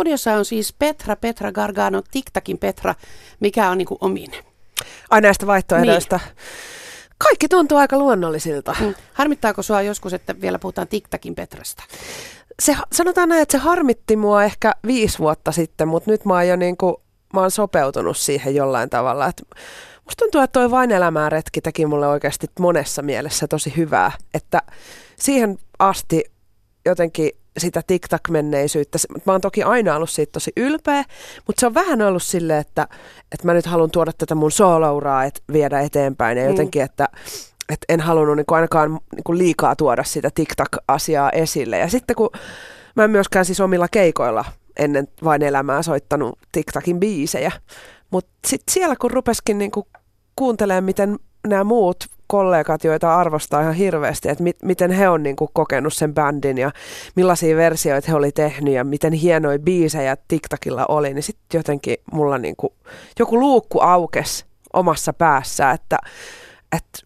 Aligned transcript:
studiossa 0.00 0.34
on 0.34 0.44
siis 0.44 0.72
Petra, 0.72 1.16
Petra 1.16 1.52
Gargano, 1.52 2.02
TikTakin 2.10 2.58
Petra, 2.58 2.94
mikä 3.40 3.70
on 3.70 3.78
niin 3.78 3.86
kuin 3.86 3.98
omin. 4.00 4.30
Ai 5.10 5.20
näistä 5.20 5.46
vaihtoehdoista. 5.46 6.20
Niin. 6.24 6.36
Kaikki 7.18 7.48
tuntuu 7.48 7.78
aika 7.78 7.98
luonnollisilta. 7.98 8.76
Mm. 8.80 8.94
Harmittaako 9.12 9.62
sua 9.62 9.82
joskus, 9.82 10.14
että 10.14 10.40
vielä 10.40 10.58
puhutaan 10.58 10.88
TikTakin 10.88 11.34
Petrasta? 11.34 11.84
Se, 12.62 12.76
sanotaan 12.92 13.28
näin, 13.28 13.42
että 13.42 13.52
se 13.52 13.58
harmitti 13.58 14.16
mua 14.16 14.44
ehkä 14.44 14.72
viisi 14.86 15.18
vuotta 15.18 15.52
sitten, 15.52 15.88
mutta 15.88 16.10
nyt 16.10 16.24
mä 16.24 16.34
oon 16.34 16.48
jo 16.48 16.56
niin 16.56 16.76
kuin, 16.76 16.94
mä 17.34 17.40
oon 17.40 17.50
sopeutunut 17.50 18.16
siihen 18.16 18.54
jollain 18.54 18.90
tavalla. 18.90 19.26
Et 19.26 19.42
musta 20.04 20.18
tuntuu, 20.18 20.40
että 20.40 20.60
toi 20.60 20.70
Vain 20.70 20.92
elämää 20.92 21.28
retki 21.28 21.60
teki 21.60 21.86
mulle 21.86 22.08
oikeasti 22.08 22.46
monessa 22.58 23.02
mielessä 23.02 23.48
tosi 23.48 23.72
hyvää. 23.76 24.12
Että 24.34 24.62
siihen 25.16 25.58
asti 25.78 26.24
jotenkin 26.86 27.30
sitä 27.58 27.82
TikTok-menneisyyttä. 27.86 28.98
Mä 29.26 29.32
oon 29.32 29.40
toki 29.40 29.62
aina 29.62 29.96
ollut 29.96 30.10
siitä 30.10 30.32
tosi 30.32 30.52
ylpeä, 30.56 31.04
mutta 31.46 31.60
se 31.60 31.66
on 31.66 31.74
vähän 31.74 32.02
ollut 32.02 32.22
silleen, 32.22 32.60
että, 32.60 32.88
että 33.32 33.46
mä 33.46 33.54
nyt 33.54 33.66
haluan 33.66 33.90
tuoda 33.90 34.12
tätä 34.18 34.34
mun 34.34 34.50
soolouraa 34.50 35.24
et 35.24 35.42
viedä 35.52 35.80
eteenpäin 35.80 36.38
ja 36.38 36.44
mm. 36.44 36.50
jotenkin, 36.50 36.82
että 36.82 37.08
että 37.68 37.84
en 37.88 38.00
halunnut 38.00 38.36
niin 38.36 38.46
kuin 38.46 38.56
ainakaan 38.56 38.90
niin 38.90 39.24
kuin 39.24 39.38
liikaa 39.38 39.76
tuoda 39.76 40.04
sitä 40.04 40.30
TikTok-asiaa 40.34 41.30
esille. 41.30 41.78
Ja 41.78 41.88
sitten 41.88 42.16
kun 42.16 42.30
mä 42.96 43.04
en 43.04 43.10
myöskään 43.10 43.44
siis 43.44 43.60
omilla 43.60 43.88
keikoilla 43.88 44.44
ennen 44.78 45.08
vain 45.24 45.42
elämää 45.42 45.82
soittanut 45.82 46.38
TikTokin 46.52 47.00
biisejä, 47.00 47.52
mutta 48.10 48.30
sitten 48.46 48.72
siellä 48.72 48.96
kun 48.96 49.10
rupeskin 49.10 49.58
niin 49.58 49.70
kuin 49.70 49.86
kuuntelemaan, 50.36 50.84
miten 50.84 51.18
nämä 51.48 51.64
muut 51.64 52.04
kollegat, 52.30 52.84
joita 52.84 53.16
arvostaa 53.16 53.60
ihan 53.60 53.74
hirveästi, 53.74 54.28
että 54.28 54.44
mit, 54.44 54.56
miten 54.62 54.90
he 54.90 55.08
on 55.08 55.22
niin 55.22 55.36
kuin, 55.36 55.50
kokenut 55.52 55.92
sen 55.92 56.14
bändin 56.14 56.58
ja 56.58 56.70
millaisia 57.16 57.56
versioita 57.56 58.10
he 58.10 58.16
oli 58.16 58.32
tehnyt 58.32 58.74
ja 58.74 58.84
miten 58.84 59.12
hienoja 59.12 59.58
biisejä 59.58 60.16
TikTokilla 60.28 60.86
oli, 60.86 61.14
niin 61.14 61.22
sitten 61.22 61.58
jotenkin 61.58 61.96
mulla 62.12 62.38
niin 62.38 62.56
kuin, 62.56 62.72
joku 63.18 63.40
luukku 63.40 63.80
aukes 63.80 64.46
omassa 64.72 65.12
päässä, 65.12 65.70
että, 65.70 65.98
että 66.76 66.98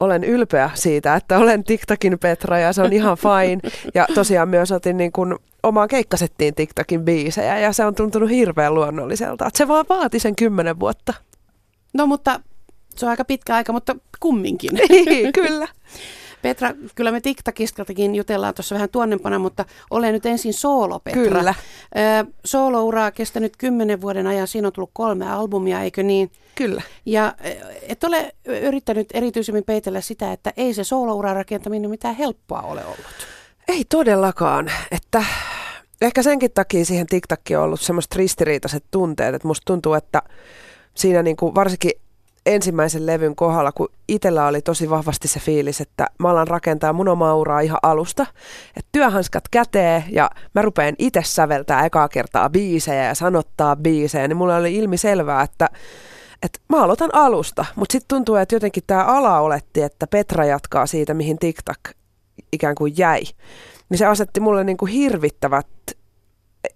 olen 0.00 0.24
ylpeä 0.24 0.70
siitä, 0.74 1.14
että 1.14 1.38
olen 1.38 1.64
TikTokin 1.64 2.18
Petra 2.18 2.58
ja 2.58 2.72
se 2.72 2.82
on 2.82 2.92
ihan 2.92 3.16
fine. 3.16 3.70
Ja 3.94 4.06
tosiaan 4.14 4.48
myös 4.48 4.72
otin 4.72 4.96
niin 4.96 5.12
kuin 5.12 5.36
omaan 5.62 5.88
keikkasettiin 5.88 6.54
TikTokin 6.54 7.04
biisejä 7.04 7.58
ja 7.58 7.72
se 7.72 7.84
on 7.84 7.94
tuntunut 7.94 8.30
hirveän 8.30 8.74
luonnolliselta. 8.74 9.46
Että 9.46 9.58
se 9.58 9.68
vaan 9.68 9.84
vaati 9.88 10.18
sen 10.18 10.36
kymmenen 10.36 10.80
vuotta. 10.80 11.14
No 11.94 12.06
mutta 12.06 12.40
se 12.96 13.06
on 13.06 13.10
aika 13.10 13.24
pitkä 13.24 13.54
aika, 13.54 13.72
mutta 13.72 13.96
kumminkin. 14.20 14.70
Niin, 14.88 15.32
kyllä. 15.32 15.68
Petra, 16.42 16.74
kyllä 16.94 17.12
me 17.12 17.20
TikTokistakin 17.20 18.14
jutellaan 18.14 18.54
tuossa 18.54 18.74
vähän 18.74 18.88
tuonnempana, 18.88 19.38
mutta 19.38 19.64
olen 19.90 20.14
nyt 20.14 20.26
ensin 20.26 20.54
soolo, 20.54 21.00
Petra. 21.00 21.22
Kyllä. 21.22 21.54
Soolouraa 22.44 23.10
kestänyt 23.10 23.56
kymmenen 23.56 24.00
vuoden 24.00 24.26
ajan, 24.26 24.48
siinä 24.48 24.68
on 24.68 24.72
tullut 24.72 24.90
kolme 24.92 25.32
albumia, 25.32 25.80
eikö 25.80 26.02
niin? 26.02 26.30
Kyllä. 26.54 26.82
Ja 27.06 27.34
et 27.88 28.04
ole 28.04 28.32
yrittänyt 28.44 29.08
erityisemmin 29.14 29.64
peitellä 29.64 30.00
sitä, 30.00 30.32
että 30.32 30.52
ei 30.56 30.74
se 30.74 30.84
soolouraa 30.84 31.34
rakentaminen 31.34 31.90
mitään 31.90 32.14
helppoa 32.14 32.62
ole 32.62 32.84
ollut. 32.84 33.26
Ei 33.68 33.84
todellakaan, 33.88 34.72
että 34.90 35.24
ehkä 36.02 36.22
senkin 36.22 36.50
takia 36.52 36.84
siihen 36.84 37.06
TikTokkiin 37.06 37.58
on 37.58 37.64
ollut 37.64 37.80
semmoiset 37.80 38.16
ristiriitaiset 38.16 38.84
tunteet, 38.90 39.34
että 39.34 39.48
musta 39.48 39.64
tuntuu, 39.64 39.94
että 39.94 40.22
siinä 40.94 41.22
niin 41.22 41.36
kuin 41.36 41.54
varsinkin 41.54 41.92
ensimmäisen 42.46 43.06
levyn 43.06 43.36
kohdalla, 43.36 43.72
kun 43.72 43.88
itsellä 44.08 44.46
oli 44.46 44.62
tosi 44.62 44.90
vahvasti 44.90 45.28
se 45.28 45.40
fiilis, 45.40 45.80
että 45.80 46.06
mä 46.18 46.28
alan 46.28 46.48
rakentaa 46.48 46.92
mun 46.92 47.08
omaa 47.08 47.34
uraa 47.34 47.60
ihan 47.60 47.78
alusta. 47.82 48.26
Että 48.76 48.88
työhanskat 48.92 49.44
käteen 49.50 50.04
ja 50.10 50.30
mä 50.54 50.62
rupean 50.62 50.94
itse 50.98 51.22
säveltää 51.24 51.86
ekaa 51.86 52.08
kertaa 52.08 52.50
biisejä 52.50 53.04
ja 53.04 53.14
sanottaa 53.14 53.76
biisejä, 53.76 54.28
niin 54.28 54.36
mulla 54.36 54.56
oli 54.56 54.76
ilmi 54.76 54.96
selvää, 54.96 55.42
että 55.42 55.68
että 56.42 56.58
mä 56.68 56.82
aloitan 56.82 57.10
alusta, 57.12 57.64
mutta 57.76 57.92
sitten 57.92 58.08
tuntuu, 58.08 58.34
että 58.34 58.54
jotenkin 58.54 58.82
tämä 58.86 59.04
ala 59.04 59.40
oletti, 59.40 59.82
että 59.82 60.06
Petra 60.06 60.44
jatkaa 60.44 60.86
siitä, 60.86 61.14
mihin 61.14 61.38
TikTok 61.38 61.78
ikään 62.52 62.74
kuin 62.74 62.94
jäi. 62.96 63.22
Niin 63.90 63.98
se 63.98 64.06
asetti 64.06 64.40
mulle 64.40 64.64
niin 64.64 64.76
kuin 64.76 64.92
hirvittävät 64.92 65.66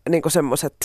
niin 0.09 0.23
semmoiset 0.29 0.77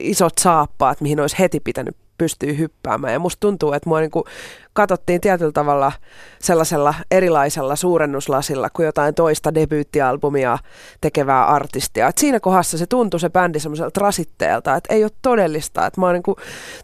isot 0.00 0.38
saappaat, 0.38 1.00
mihin 1.00 1.20
olisi 1.20 1.38
heti 1.38 1.60
pitänyt 1.60 1.96
pystyy 2.18 2.58
hyppäämään. 2.58 3.12
Ja 3.12 3.18
musta 3.18 3.40
tuntuu, 3.40 3.72
että 3.72 3.88
mua 3.88 4.00
niin 4.00 4.10
kuin 4.10 4.24
katsottiin 4.72 5.20
tietyllä 5.20 5.52
tavalla 5.52 5.92
sellaisella 6.40 6.94
erilaisella 7.10 7.76
suurennuslasilla 7.76 8.70
kuin 8.70 8.86
jotain 8.86 9.14
toista 9.14 9.54
debyyttialbumia 9.54 10.58
tekevää 11.00 11.46
artistia. 11.46 12.08
Et 12.08 12.18
siinä 12.18 12.40
kohdassa 12.40 12.78
se 12.78 12.86
tuntui 12.86 13.20
se 13.20 13.30
bändi 13.30 13.60
semmoiselta 13.60 14.00
rasitteelta, 14.00 14.74
että 14.74 14.94
ei 14.94 15.04
ole 15.04 15.12
todellista. 15.22 15.86
Että 15.86 16.00
mä 16.00 16.06
oon 16.06 16.14
niin 16.14 16.22
kuin 16.22 16.36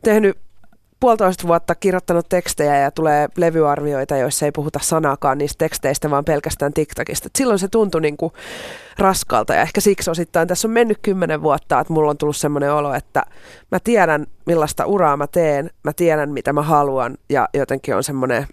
tehnyt 0.03 0.39
puolitoista 1.05 1.49
vuotta 1.49 1.75
kirjoittanut 1.75 2.29
tekstejä 2.29 2.79
ja 2.79 2.91
tulee 2.91 3.29
levyarvioita, 3.37 4.17
joissa 4.17 4.47
ei 4.47 4.53
puhuta 4.53 4.79
sanaakaan 4.83 5.39
niistä 5.39 5.59
teksteistä, 5.59 6.11
vaan 6.11 6.25
pelkästään 6.25 6.73
TikTokista. 6.73 7.27
Et 7.27 7.37
silloin 7.37 7.59
se 7.59 7.69
tuntui 7.69 8.01
niin 8.01 8.17
kuin 8.17 8.33
raskalta 8.99 9.55
ja 9.55 9.63
ehkä 9.63 9.81
siksi 9.81 10.11
osittain 10.11 10.49
tässä 10.49 10.69
on 10.69 10.73
mennyt 10.73 10.99
kymmenen 11.03 11.43
vuotta, 11.43 11.81
että 11.81 11.93
mulla 11.93 12.11
on 12.11 12.19
tullut 12.19 12.37
semmoinen 12.37 12.73
olo, 12.73 12.95
että 12.95 13.23
mä 13.71 13.79
tiedän 13.85 14.27
millaista 14.47 14.87
uraa 14.87 15.17
mä 15.17 15.27
teen, 15.27 15.71
mä 15.83 15.93
tiedän 15.93 16.31
mitä 16.31 16.53
mä 16.53 16.63
haluan 16.63 17.15
ja 17.29 17.49
jotenkin 17.55 17.97
on 17.97 18.05
semmoinen, 18.05 18.47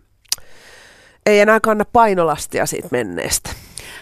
ei 1.26 1.40
enää 1.40 1.59
kanna 1.59 1.86
painolastia 1.94 2.66
siitä 2.66 2.88
menneestä. 2.92 3.50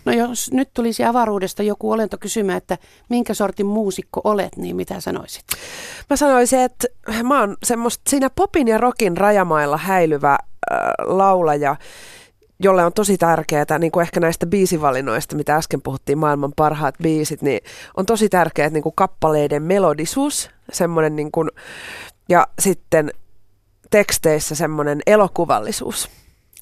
No 0.05 0.11
jos 0.11 0.51
nyt 0.51 0.69
tulisi 0.73 1.03
avaruudesta 1.03 1.63
joku 1.63 1.91
olento 1.91 2.17
kysymään, 2.17 2.57
että 2.57 2.77
minkä 3.09 3.33
sortin 3.33 3.65
muusikko 3.65 4.21
olet, 4.23 4.57
niin 4.57 4.75
mitä 4.75 4.99
sanoisit? 4.99 5.43
Mä 6.09 6.15
sanoisin, 6.15 6.59
että 6.59 6.87
mä 7.23 7.39
oon 7.39 7.57
semmoista 7.63 8.09
siinä 8.09 8.29
popin 8.29 8.67
ja 8.67 8.77
rockin 8.77 9.17
rajamailla 9.17 9.77
häilyvä 9.77 10.31
äh, 10.31 10.77
laulaja, 11.05 11.75
jolle 12.59 12.85
on 12.85 12.93
tosi 12.93 13.17
tärkeää, 13.17 13.79
niin 13.79 13.91
kuin 13.91 14.01
ehkä 14.01 14.19
näistä 14.19 14.45
biisivalinnoista, 14.45 15.35
mitä 15.35 15.55
äsken 15.55 15.81
puhuttiin, 15.81 16.17
maailman 16.17 16.53
parhaat 16.55 16.95
biisit, 17.03 17.41
niin 17.41 17.61
on 17.97 18.05
tosi 18.05 18.29
tärkeää 18.29 18.69
niin 18.69 18.83
kuin 18.83 18.95
kappaleiden 18.95 19.63
melodisuus, 19.63 20.49
semmoinen 20.71 21.15
niin 21.15 21.31
kuin, 21.31 21.49
ja 22.29 22.47
sitten 22.59 23.11
teksteissä 23.89 24.55
semmoinen 24.55 25.01
elokuvallisuus. 25.07 26.09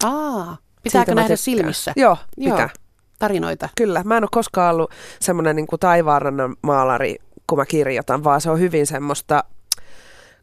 Aa, 0.03 0.57
pitääkö 0.83 1.15
nähdä 1.15 1.35
silmissä? 1.35 1.93
Joo, 1.95 2.17
pitää. 2.35 2.59
Joo 2.59 2.69
tarinoita. 3.19 3.69
Kyllä, 3.77 4.03
mä 4.03 4.17
en 4.17 4.23
ole 4.23 4.29
koskaan 4.31 4.75
ollut 4.75 4.91
semmoinen 5.19 5.55
niin 5.55 5.67
kuin 5.67 5.79
taivaanrannan 5.79 6.55
maalari, 6.61 7.15
kun 7.47 7.57
mä 7.57 7.65
kirjoitan, 7.65 8.23
vaan 8.23 8.41
se 8.41 8.49
on 8.49 8.59
hyvin 8.59 8.87
semmoista 8.87 9.43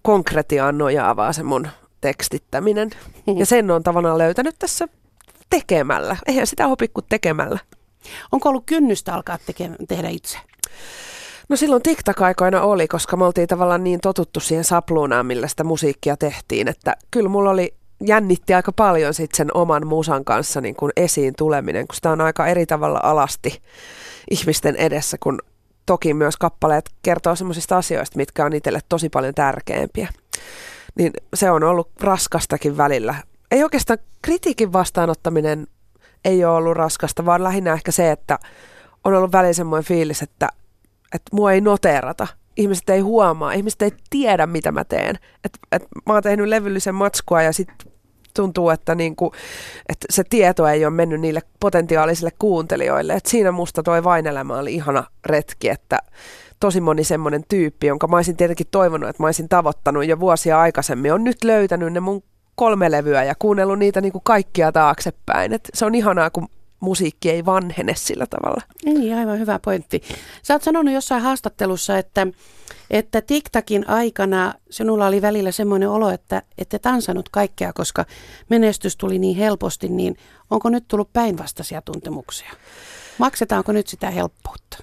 konkretiaan 0.03 0.79
nojaavaa 0.79 1.33
se 1.33 1.43
mun 1.43 1.69
tekstittäminen. 2.01 2.91
Ja 3.39 3.47
sen 3.47 3.71
on 3.71 3.83
tavallaan 3.83 4.19
löytänyt 4.19 4.55
tässä 4.59 4.89
tekemällä. 5.51 6.17
Eihän 6.27 6.47
sitä 6.47 6.67
opi 6.67 6.89
kuin 6.89 7.05
tekemällä. 7.09 7.59
Onko 8.33 8.49
ollut 8.49 8.67
kynnystä 8.67 9.15
alkaa 9.15 9.37
teke- 9.37 9.87
tehdä 9.89 10.09
itse? 10.09 10.39
No 11.49 11.57
silloin 11.57 11.83
TikTok-aikoina 11.83 12.63
oli, 12.63 12.89
koska 12.89 13.17
me 13.17 13.25
oltiin 13.25 13.49
tavallaan 13.49 13.85
niin 13.85 14.01
totuttu 14.01 14.41
siihen 14.41 14.65
sapluunaan, 14.65 15.27
millä 15.27 15.49
sitä 15.49 15.65
musiikkia 15.65 16.17
tehtiin, 16.17 16.69
että 16.69 16.97
kyllä 17.11 17.29
mulla 17.29 17.51
oli 17.51 17.75
jännitti 18.01 18.55
aika 18.55 18.73
paljon 18.73 19.15
sit 19.15 19.31
sen 19.35 19.49
oman 19.55 19.87
musan 19.87 20.25
kanssa 20.25 20.61
niin 20.61 20.75
kuin 20.75 20.93
esiin 20.97 21.35
tuleminen, 21.39 21.87
kun 21.87 21.95
sitä 21.95 22.11
on 22.11 22.21
aika 22.21 22.47
eri 22.47 22.67
tavalla 22.67 23.01
alasti 23.03 23.63
ihmisten 24.31 24.77
edessä, 24.77 25.17
kun 25.21 25.39
toki 25.87 26.15
myös 26.15 26.37
kappaleet 26.37 26.91
kertoo 27.03 27.37
sellaisista 27.37 27.77
asioista, 27.77 28.17
mitkä 28.17 28.45
on 28.45 28.53
itselle 28.53 28.81
tosi 28.89 29.09
paljon 29.09 29.35
tärkeämpiä. 29.35 30.09
Niin 30.95 31.13
se 31.35 31.51
on 31.51 31.63
ollut 31.65 31.91
raskastakin 32.01 32.77
välillä. 32.77 33.15
Ei 33.51 33.63
oikeastaan 33.63 33.99
kritiikin 34.23 34.73
vastaanottaminen 34.73 35.67
ei 36.25 36.45
ole 36.45 36.57
ollut 36.57 36.77
raskasta, 36.77 37.27
vaan 37.27 37.45
lähinnä 37.45 37.73
ehkä 37.73 37.93
se, 37.93 38.11
että 38.11 38.39
on 39.05 39.15
ollut 39.15 39.33
välillä 39.33 39.53
semmoinen 39.53 39.85
fiilis, 39.85 40.23
että, 40.23 40.49
että 41.15 41.31
mua 41.33 41.53
ei 41.53 41.61
noteerata– 41.61 42.27
ihmiset 42.57 42.91
ei 42.91 43.01
huomaa, 43.01 43.53
ihmiset 43.53 43.83
ei 43.83 43.93
tiedä, 44.11 44.47
mitä 44.47 44.73
mä 44.73 44.85
teen. 44.85 45.19
Et, 45.45 45.59
et 45.73 45.83
mä 46.07 46.13
oon 46.13 46.23
tehnyt 46.23 46.49
levyllisen 46.49 46.95
matskua 46.95 47.43
ja 47.43 47.53
sitten 47.53 47.93
tuntuu, 48.35 48.71
että, 48.71 48.95
niinku, 48.95 49.33
että 49.89 50.07
se 50.11 50.25
tieto 50.31 50.67
ei 50.67 50.85
ole 50.85 50.95
mennyt 50.95 51.21
niille 51.21 51.41
potentiaalisille 51.61 52.31
kuuntelijoille. 52.39 53.13
Et 53.13 53.27
siinä 53.27 53.53
musta 53.53 53.83
toi 53.83 54.05
Vainelämä 54.05 54.59
oli 54.59 54.75
ihana 54.75 55.05
retki, 55.27 55.69
että 55.69 55.99
tosi 56.61 56.81
moni 56.81 57.05
semmoinen 57.05 57.45
tyyppi, 57.49 57.87
jonka 57.87 58.09
mä 58.09 58.17
olisin 58.17 58.37
tietenkin 58.37 58.67
toivonut, 58.71 59.09
että 59.09 59.23
mä 59.23 59.27
olisin 59.27 59.49
tavoittanut 59.49 60.07
jo 60.07 60.21
vuosia 60.21 60.61
aikaisemmin, 60.61 61.13
on 61.13 61.25
nyt 61.25 61.45
löytänyt 61.45 61.93
ne 61.93 62.01
mun 62.01 62.23
kolme 62.55 62.91
levyä 62.91 63.25
ja 63.25 63.35
kuunnellut 63.39 63.79
niitä 63.79 64.01
niinku 64.01 64.21
kaikkia 64.21 64.73
taaksepäin. 64.73 65.53
Et 65.53 65.69
se 65.75 65.85
on 65.85 65.95
ihanaa, 65.95 66.31
kun 66.31 66.49
musiikki 66.81 67.31
ei 67.31 67.45
vanhene 67.45 67.95
sillä 67.97 68.27
tavalla. 68.27 68.63
Niin, 68.85 69.17
aivan 69.17 69.39
hyvä 69.39 69.59
pointti. 69.59 70.03
Sä 70.43 70.55
oot 70.55 70.63
sanonut 70.63 70.95
jossain 70.95 71.23
haastattelussa, 71.23 71.99
että, 71.99 72.27
että 72.91 73.21
TikTokin 73.21 73.89
aikana 73.89 74.55
sinulla 74.71 75.07
oli 75.07 75.23
välillä 75.23 75.53
semmoinen 75.53 75.89
olo, 75.89 76.11
että 76.11 76.43
ette 76.59 76.79
tansannut 76.79 77.29
kaikkea, 77.29 77.73
koska 77.73 78.05
menestys 78.51 78.97
tuli 78.97 79.19
niin 79.19 79.37
helposti, 79.37 79.89
niin 79.89 80.17
onko 80.51 80.69
nyt 80.69 80.85
tullut 80.89 81.13
päinvastaisia 81.13 81.83
tuntemuksia? 81.83 82.53
Maksetaanko 83.19 83.73
nyt 83.73 83.87
sitä 83.87 84.11
helppoutta? 84.11 84.79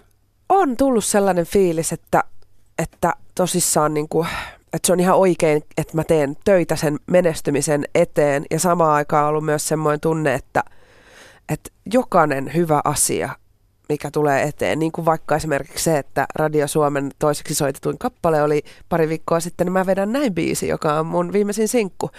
On 0.50 0.78
tullut 0.78 1.06
sellainen 1.06 1.46
fiilis, 1.46 1.94
että 1.94 2.24
että 2.80 3.14
tosissaan 3.36 3.94
niin 3.94 4.10
kuin, 4.10 4.28
että 4.74 4.88
se 4.88 4.94
on 4.94 5.00
ihan 5.00 5.18
oikein, 5.18 5.64
että 5.78 5.96
mä 5.96 6.04
teen 6.04 6.38
töitä 6.46 6.76
sen 6.76 7.00
menestymisen 7.08 7.86
eteen 7.96 8.46
ja 8.52 8.60
samaan 8.60 8.92
aikaan 8.92 9.24
on 9.24 9.30
ollut 9.30 9.46
myös 9.46 9.68
semmoinen 9.68 10.00
tunne, 10.00 10.34
että, 10.34 10.64
että 11.50 11.72
jokainen 11.94 12.52
hyvä 12.54 12.82
asia, 12.84 13.30
mikä 13.90 14.12
tulee 14.12 14.44
eteen, 14.44 14.80
niin 14.80 14.92
kuin 14.92 15.06
vaikka 15.06 15.36
esimerkiksi 15.36 15.84
se, 15.84 15.98
että 15.98 16.26
Radio 16.36 16.68
Suomen 16.68 17.12
toiseksi 17.20 17.56
soitetuin 17.56 17.98
kappale 17.98 18.44
oli 18.44 18.64
pari 18.90 19.10
viikkoa 19.10 19.40
sitten, 19.40 19.66
niin 19.66 19.74
mä 19.74 19.86
vedän 19.86 20.12
näin 20.12 20.34
biisi, 20.34 20.68
joka 20.68 21.00
on 21.00 21.06
mun 21.06 21.34
viimeisin 21.34 21.68
sinkku. 21.68 22.10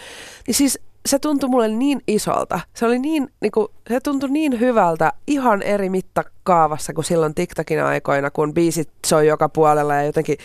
Niin 0.46 0.54
siis 0.54 0.78
se 1.06 1.18
tuntui 1.18 1.50
mulle 1.50 1.68
niin 1.68 2.00
isolta. 2.06 2.60
Se 2.74 2.86
oli 2.86 2.98
niin, 2.98 3.28
niin 3.40 3.52
kuin, 3.52 3.68
se 3.88 4.00
tuntui 4.00 4.30
niin 4.30 4.60
hyvältä 4.60 5.12
ihan 5.26 5.62
eri 5.62 5.90
mittakaavassa 5.90 6.92
kuin 6.92 7.04
silloin 7.04 7.34
TikTokin 7.34 7.84
aikoina, 7.84 8.30
kun 8.30 8.54
biisit 8.54 8.90
soi 9.06 9.26
joka 9.26 9.48
puolella 9.48 9.94
ja 9.94 10.02
jotenkin 10.02 10.36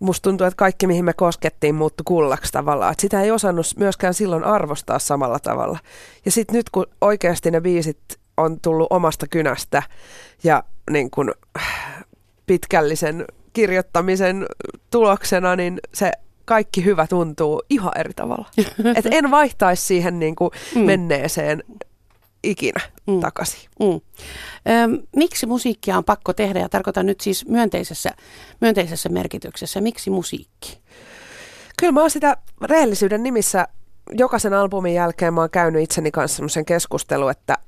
musta 0.00 0.22
tuntuu, 0.22 0.46
että 0.46 0.56
kaikki 0.56 0.86
mihin 0.86 1.04
me 1.04 1.12
koskettiin 1.12 1.74
muuttui 1.74 2.04
kullaksi 2.04 2.52
tavallaan. 2.52 2.92
Että 2.92 3.02
sitä 3.02 3.22
ei 3.22 3.30
osannut 3.30 3.66
myöskään 3.76 4.14
silloin 4.14 4.44
arvostaa 4.44 4.98
samalla 4.98 5.38
tavalla. 5.38 5.78
Ja 6.24 6.30
sitten 6.30 6.56
nyt 6.56 6.70
kun 6.70 6.86
oikeasti 7.00 7.50
ne 7.50 7.60
biisit 7.60 7.98
on 8.36 8.60
tullut 8.60 8.86
omasta 8.90 9.26
kynästä 9.28 9.82
ja 10.44 10.62
niin 10.90 11.10
kuin 11.10 11.32
pitkällisen 12.46 13.24
kirjoittamisen 13.52 14.46
tuloksena, 14.90 15.56
niin 15.56 15.80
se 15.94 16.12
kaikki 16.44 16.84
hyvä 16.84 17.06
tuntuu 17.06 17.62
ihan 17.70 17.92
eri 17.96 18.12
tavalla. 18.16 18.48
Et 18.96 19.06
en 19.10 19.30
vaihtaisi 19.30 19.86
siihen 19.86 20.18
niin 20.18 20.36
kuin 20.36 20.50
mm. 20.74 20.80
menneeseen 20.80 21.64
ikinä 22.44 22.80
mm. 23.06 23.20
takaisin. 23.20 23.60
Mm. 23.80 23.86
Öm, 23.86 25.02
miksi 25.16 25.46
musiikkia 25.46 25.98
on 25.98 26.04
pakko 26.04 26.32
tehdä 26.32 26.60
ja 26.60 26.68
tarkoitan 26.68 27.06
nyt 27.06 27.20
siis 27.20 27.48
myönteisessä, 27.48 28.10
myönteisessä 28.60 29.08
merkityksessä. 29.08 29.80
Miksi 29.80 30.10
musiikki? 30.10 30.78
Kyllä 31.78 31.92
mä 31.92 32.00
oon 32.00 32.10
sitä 32.10 32.36
rehellisyyden 32.62 33.22
nimissä 33.22 33.68
jokaisen 34.12 34.54
albumin 34.54 34.94
jälkeen 34.94 35.34
mä 35.34 35.40
oon 35.40 35.50
käynyt 35.50 35.82
itseni 35.82 36.10
kanssa 36.10 36.36
semmoisen 36.36 36.64
keskustelun, 36.64 37.30
että 37.30 37.58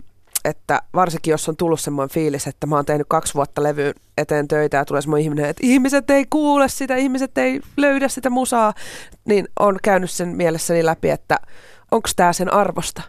että 0.44 0.82
varsinkin 0.94 1.30
jos 1.30 1.48
on 1.48 1.56
tullut 1.56 1.80
semmoinen 1.80 2.14
fiilis, 2.14 2.46
että 2.46 2.66
mä 2.66 2.76
oon 2.76 2.84
tehnyt 2.84 3.06
kaksi 3.10 3.34
vuotta 3.34 3.62
levyyn 3.62 3.94
eteen 4.18 4.48
töitä 4.48 4.76
ja 4.76 4.84
tulee 4.84 5.02
semmoinen 5.02 5.24
ihminen, 5.24 5.44
että 5.44 5.66
ihmiset 5.66 6.10
ei 6.10 6.26
kuule 6.30 6.68
sitä, 6.68 6.96
ihmiset 6.96 7.38
ei 7.38 7.60
löydä 7.76 8.08
sitä 8.08 8.30
musaa, 8.30 8.74
niin 9.24 9.48
on 9.60 9.78
käynyt 9.82 10.10
sen 10.10 10.28
mielessäni 10.28 10.84
läpi, 10.84 11.10
että 11.10 11.38
onko 11.90 12.08
tämä 12.16 12.32
sen 12.32 12.52
arvosta, 12.52 13.02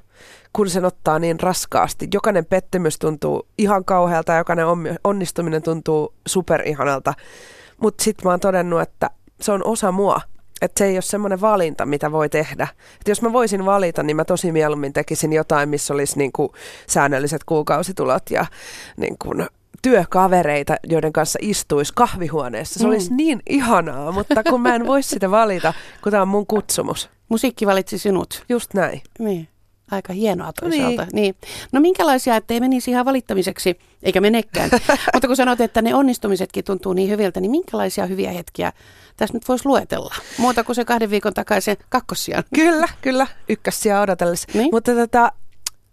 kun 0.57 0.69
sen 0.69 0.85
ottaa 0.85 1.19
niin 1.19 1.39
raskaasti. 1.39 2.07
Jokainen 2.13 2.45
pettymys 2.45 2.99
tuntuu 2.99 3.47
ihan 3.57 3.85
kauhealta 3.85 4.31
ja 4.31 4.37
jokainen 4.37 4.65
onnistuminen 5.03 5.61
tuntuu 5.61 6.13
superihanalta, 6.27 7.13
mutta 7.81 8.03
sitten 8.03 8.27
mä 8.27 8.31
oon 8.31 8.39
todennut, 8.39 8.81
että 8.81 9.09
se 9.41 9.51
on 9.51 9.65
osa 9.65 9.91
mua 9.91 10.21
että 10.61 10.79
se 10.79 10.85
ei 10.85 10.95
ole 10.95 11.01
semmoinen 11.01 11.41
valinta, 11.41 11.85
mitä 11.85 12.11
voi 12.11 12.29
tehdä. 12.29 12.67
Et 13.01 13.07
jos 13.07 13.21
mä 13.21 13.33
voisin 13.33 13.65
valita, 13.65 14.03
niin 14.03 14.15
mä 14.15 14.25
tosi 14.25 14.51
mieluummin 14.51 14.93
tekisin 14.93 15.33
jotain, 15.33 15.69
missä 15.69 15.93
olisi 15.93 16.17
niin 16.17 16.31
kuin 16.31 16.49
säännölliset 16.87 17.43
kuukausitulot 17.43 18.23
ja 18.29 18.45
niin 18.97 19.15
kuin 19.19 19.47
työkavereita, 19.81 20.75
joiden 20.83 21.13
kanssa 21.13 21.39
istuisi 21.41 21.93
kahvihuoneessa. 21.95 22.79
Se 22.79 22.85
mm. 22.85 22.89
olisi 22.89 23.13
niin 23.13 23.39
ihanaa, 23.49 24.11
mutta 24.11 24.43
kun 24.43 24.61
mä 24.61 24.75
en 24.75 24.87
voi 24.87 25.03
sitä 25.03 25.31
valita, 25.31 25.73
kun 26.03 26.11
tämä 26.11 26.21
on 26.21 26.27
mun 26.27 26.47
kutsumus. 26.47 27.09
Musiikki 27.29 27.67
valitsi 27.67 27.97
sinut. 27.97 28.43
Just 28.49 28.73
näin. 28.73 29.01
Niin. 29.19 29.47
Aika 29.91 30.13
hienoa 30.13 30.53
toisaalta. 30.53 31.01
Niin. 31.01 31.09
niin. 31.13 31.35
No 31.71 31.79
minkälaisia, 31.79 32.35
ettei 32.35 32.59
menisi 32.59 32.91
ihan 32.91 33.05
valittamiseksi, 33.05 33.79
eikä 34.03 34.21
menekään. 34.21 34.69
Mutta 35.13 35.27
kun 35.27 35.35
sanot, 35.35 35.61
että 35.61 35.81
ne 35.81 35.95
onnistumisetkin 35.95 36.63
tuntuu 36.63 36.93
niin 36.93 37.09
hyviltä, 37.09 37.39
niin 37.39 37.51
minkälaisia 37.51 38.05
hyviä 38.05 38.31
hetkiä 38.31 38.73
tässä 39.17 39.33
nyt 39.33 39.47
voisi 39.47 39.65
luetella? 39.65 40.15
Muuta 40.37 40.63
kuin 40.63 40.75
se 40.75 40.85
kahden 40.85 41.09
viikon 41.09 41.33
takaisin 41.33 41.77
kakkossiaan. 41.89 42.43
Kyllä, 42.55 42.87
kyllä. 43.01 43.27
Ykkössiä 43.49 44.01
odotellessa. 44.01 44.47
Niin? 44.53 44.69
Mutta 44.71 44.95
tota, 44.95 45.31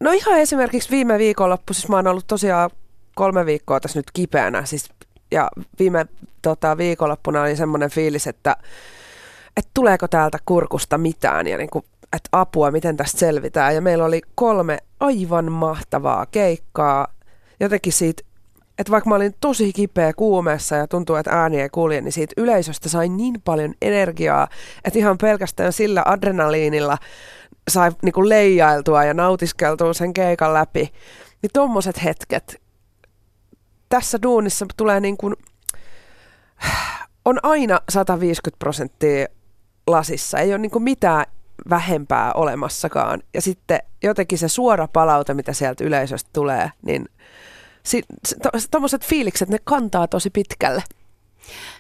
no 0.01 0.13
ihan 0.13 0.39
esimerkiksi 0.39 0.91
viime 0.91 1.19
viikonloppu, 1.19 1.75
siis 1.75 1.89
mä 1.89 1.97
oon 1.97 2.07
ollut 2.07 2.27
tosiaan 2.27 2.71
kolme 3.15 3.47
viikkoa 3.47 3.81
tässä 3.81 3.99
nyt 3.99 4.11
kipeänä. 4.13 4.65
Siis, 4.65 4.91
ja 5.31 5.49
viime 5.79 6.07
tota, 6.43 6.79
viikonloppuna 6.79 7.43
oli 7.43 7.57
semmoinen 7.57 7.91
fiilis, 7.91 8.27
että 8.27 8.57
että 9.57 9.71
tuleeko 9.75 10.09
täältä 10.09 10.39
kurkusta 10.47 10.99
mitään 10.99 11.47
ja 11.47 11.59
niin 11.59 11.71
kuin 11.71 11.85
että 12.15 12.29
apua, 12.33 12.71
miten 12.71 12.97
tästä 12.97 13.19
selvitään. 13.19 13.75
Ja 13.75 13.81
meillä 13.81 14.05
oli 14.05 14.23
kolme 14.35 14.79
aivan 15.01 15.53
mahtavaa 15.53 16.27
keikkaa. 16.27 17.07
Jotenkin 17.61 17.93
siitä, 17.93 18.23
että 18.79 18.91
vaikka 18.91 19.11
mä 19.11 19.17
olin 19.17 19.35
tosi 19.41 19.73
kipeä 19.73 20.13
kuumeessa 20.13 20.77
ja 20.77 20.89
tuntuu, 20.89 21.17
että 21.17 21.31
ääni 21.31 21.61
ei 21.61 21.69
kulje, 21.69 22.01
niin 22.01 22.13
siitä 22.13 22.35
yleisöstä 22.37 22.89
sai 22.89 23.09
niin 23.09 23.41
paljon 23.45 23.75
energiaa, 23.83 24.49
että 24.85 24.99
ihan 24.99 25.19
pelkästään 25.19 25.73
sillä 25.73 26.03
adrenaliinilla 26.07 26.99
sai 27.71 27.91
niinku 28.03 28.29
leijailtua 28.29 29.05
ja 29.05 29.15
nautiskeltua 29.15 29.95
sen 29.95 30.15
keikan 30.15 30.55
läpi. 30.55 30.93
Niin 31.43 31.51
tommoset 31.53 32.05
hetket 32.05 32.65
tässä 33.89 34.19
duunissa 34.23 34.67
tulee 34.77 35.01
niin 35.01 35.17
kuin, 35.17 35.35
on 37.25 37.39
aina 37.43 37.81
150 37.89 38.59
prosenttia 38.59 39.27
lasissa. 39.87 40.39
Ei 40.39 40.51
ole 40.51 40.59
niin 40.59 40.83
mitään 40.83 41.25
vähempää 41.71 42.33
olemassakaan. 42.33 43.23
Ja 43.35 43.43
sitten 43.43 43.81
jotenkin 44.03 44.39
se 44.39 44.49
suora 44.49 44.89
palaute, 44.89 45.35
mitä 45.35 45.53
sieltä 45.53 45.85
yleisöstä 45.85 46.31
tulee, 46.33 46.71
niin 46.83 47.09
tuommoiset 48.71 49.01
to, 49.01 49.07
fiilikset, 49.07 49.49
ne 49.49 49.59
kantaa 49.65 50.09
tosi 50.09 50.31
pitkälle. 50.31 50.83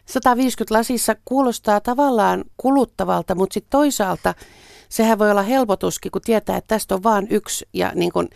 150 0.07 0.75
lasissa 0.75 1.17
kuulostaa 1.25 1.81
tavallaan 1.81 2.45
kuluttavalta, 2.57 3.35
mutta 3.35 3.55
sitten 3.55 3.71
toisaalta 3.71 4.35
sehän 4.89 5.19
voi 5.19 5.31
olla 5.31 5.43
helpotuskin, 5.43 6.13
kun 6.13 6.23
tietää, 6.23 6.57
että 6.57 6.69
tästä 6.69 6.95
on 6.95 7.03
vain 7.03 7.27
yksi 7.31 7.69
ja 7.73 7.93
niin 7.95 8.13
kun 8.13 8.29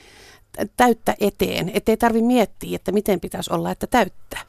täyttä 0.76 1.14
eteen. 1.20 1.70
Että 1.74 1.92
ei 1.92 1.96
tarvitse 1.96 2.26
miettiä, 2.26 2.76
että 2.76 2.92
miten 2.92 3.20
pitäisi 3.20 3.52
olla, 3.52 3.70
että 3.70 3.86
täyttää. 3.86 4.40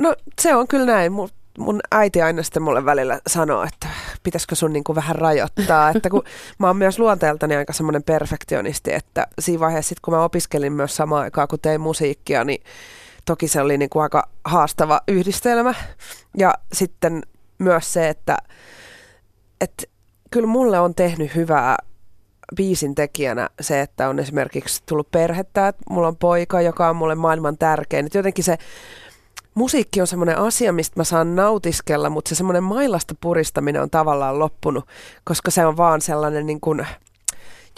No 0.00 0.14
se 0.40 0.54
on 0.54 0.68
kyllä 0.68 0.86
näin, 0.86 1.12
mutta 1.12 1.41
mun 1.58 1.80
äiti 1.92 2.22
aina 2.22 2.42
sitten 2.42 2.62
mulle 2.62 2.84
välillä 2.84 3.20
sanoo, 3.26 3.62
että 3.62 3.88
pitäisikö 4.22 4.54
sun 4.54 4.72
niin 4.72 4.84
kuin 4.84 4.96
vähän 4.96 5.16
rajoittaa. 5.16 5.90
Että 5.90 6.10
kun 6.10 6.22
mä 6.58 6.66
oon 6.66 6.76
myös 6.76 6.98
luonteeltani 6.98 7.56
aika 7.56 7.72
semmoinen 7.72 8.02
perfektionisti, 8.02 8.92
että 8.94 9.26
siinä 9.38 9.60
vaiheessa 9.60 9.88
sit, 9.88 10.00
kun 10.00 10.14
mä 10.14 10.24
opiskelin 10.24 10.72
myös 10.72 10.96
samaan 10.96 11.22
aikaan, 11.22 11.48
kun 11.48 11.58
tein 11.62 11.80
musiikkia, 11.80 12.44
niin 12.44 12.62
toki 13.24 13.48
se 13.48 13.60
oli 13.60 13.78
niin 13.78 13.90
kuin 13.90 14.02
aika 14.02 14.28
haastava 14.44 15.00
yhdistelmä. 15.08 15.74
Ja 16.38 16.54
sitten 16.72 17.22
myös 17.58 17.92
se, 17.92 18.08
että, 18.08 18.36
että 19.60 19.82
kyllä 20.30 20.46
mulle 20.46 20.80
on 20.80 20.94
tehnyt 20.94 21.34
hyvää 21.34 21.76
biisin 22.56 22.94
tekijänä 22.94 23.50
se, 23.60 23.80
että 23.80 24.08
on 24.08 24.18
esimerkiksi 24.18 24.82
tullut 24.86 25.10
perhettä, 25.10 25.68
että 25.68 25.82
mulla 25.90 26.08
on 26.08 26.16
poika, 26.16 26.60
joka 26.60 26.88
on 26.88 26.96
mulle 26.96 27.14
maailman 27.14 27.58
tärkein. 27.58 28.08
Jotenkin 28.14 28.44
se 28.44 28.58
musiikki 29.54 30.00
on 30.00 30.06
semmoinen 30.06 30.38
asia, 30.38 30.72
mistä 30.72 31.00
mä 31.00 31.04
saan 31.04 31.36
nautiskella, 31.36 32.10
mutta 32.10 32.28
se 32.28 32.34
semmoinen 32.34 32.62
mailasta 32.62 33.14
puristaminen 33.20 33.82
on 33.82 33.90
tavallaan 33.90 34.38
loppunut, 34.38 34.84
koska 35.24 35.50
se 35.50 35.66
on 35.66 35.76
vaan 35.76 36.00
sellainen 36.00 36.46
niin 36.46 36.60
kuin, 36.60 36.86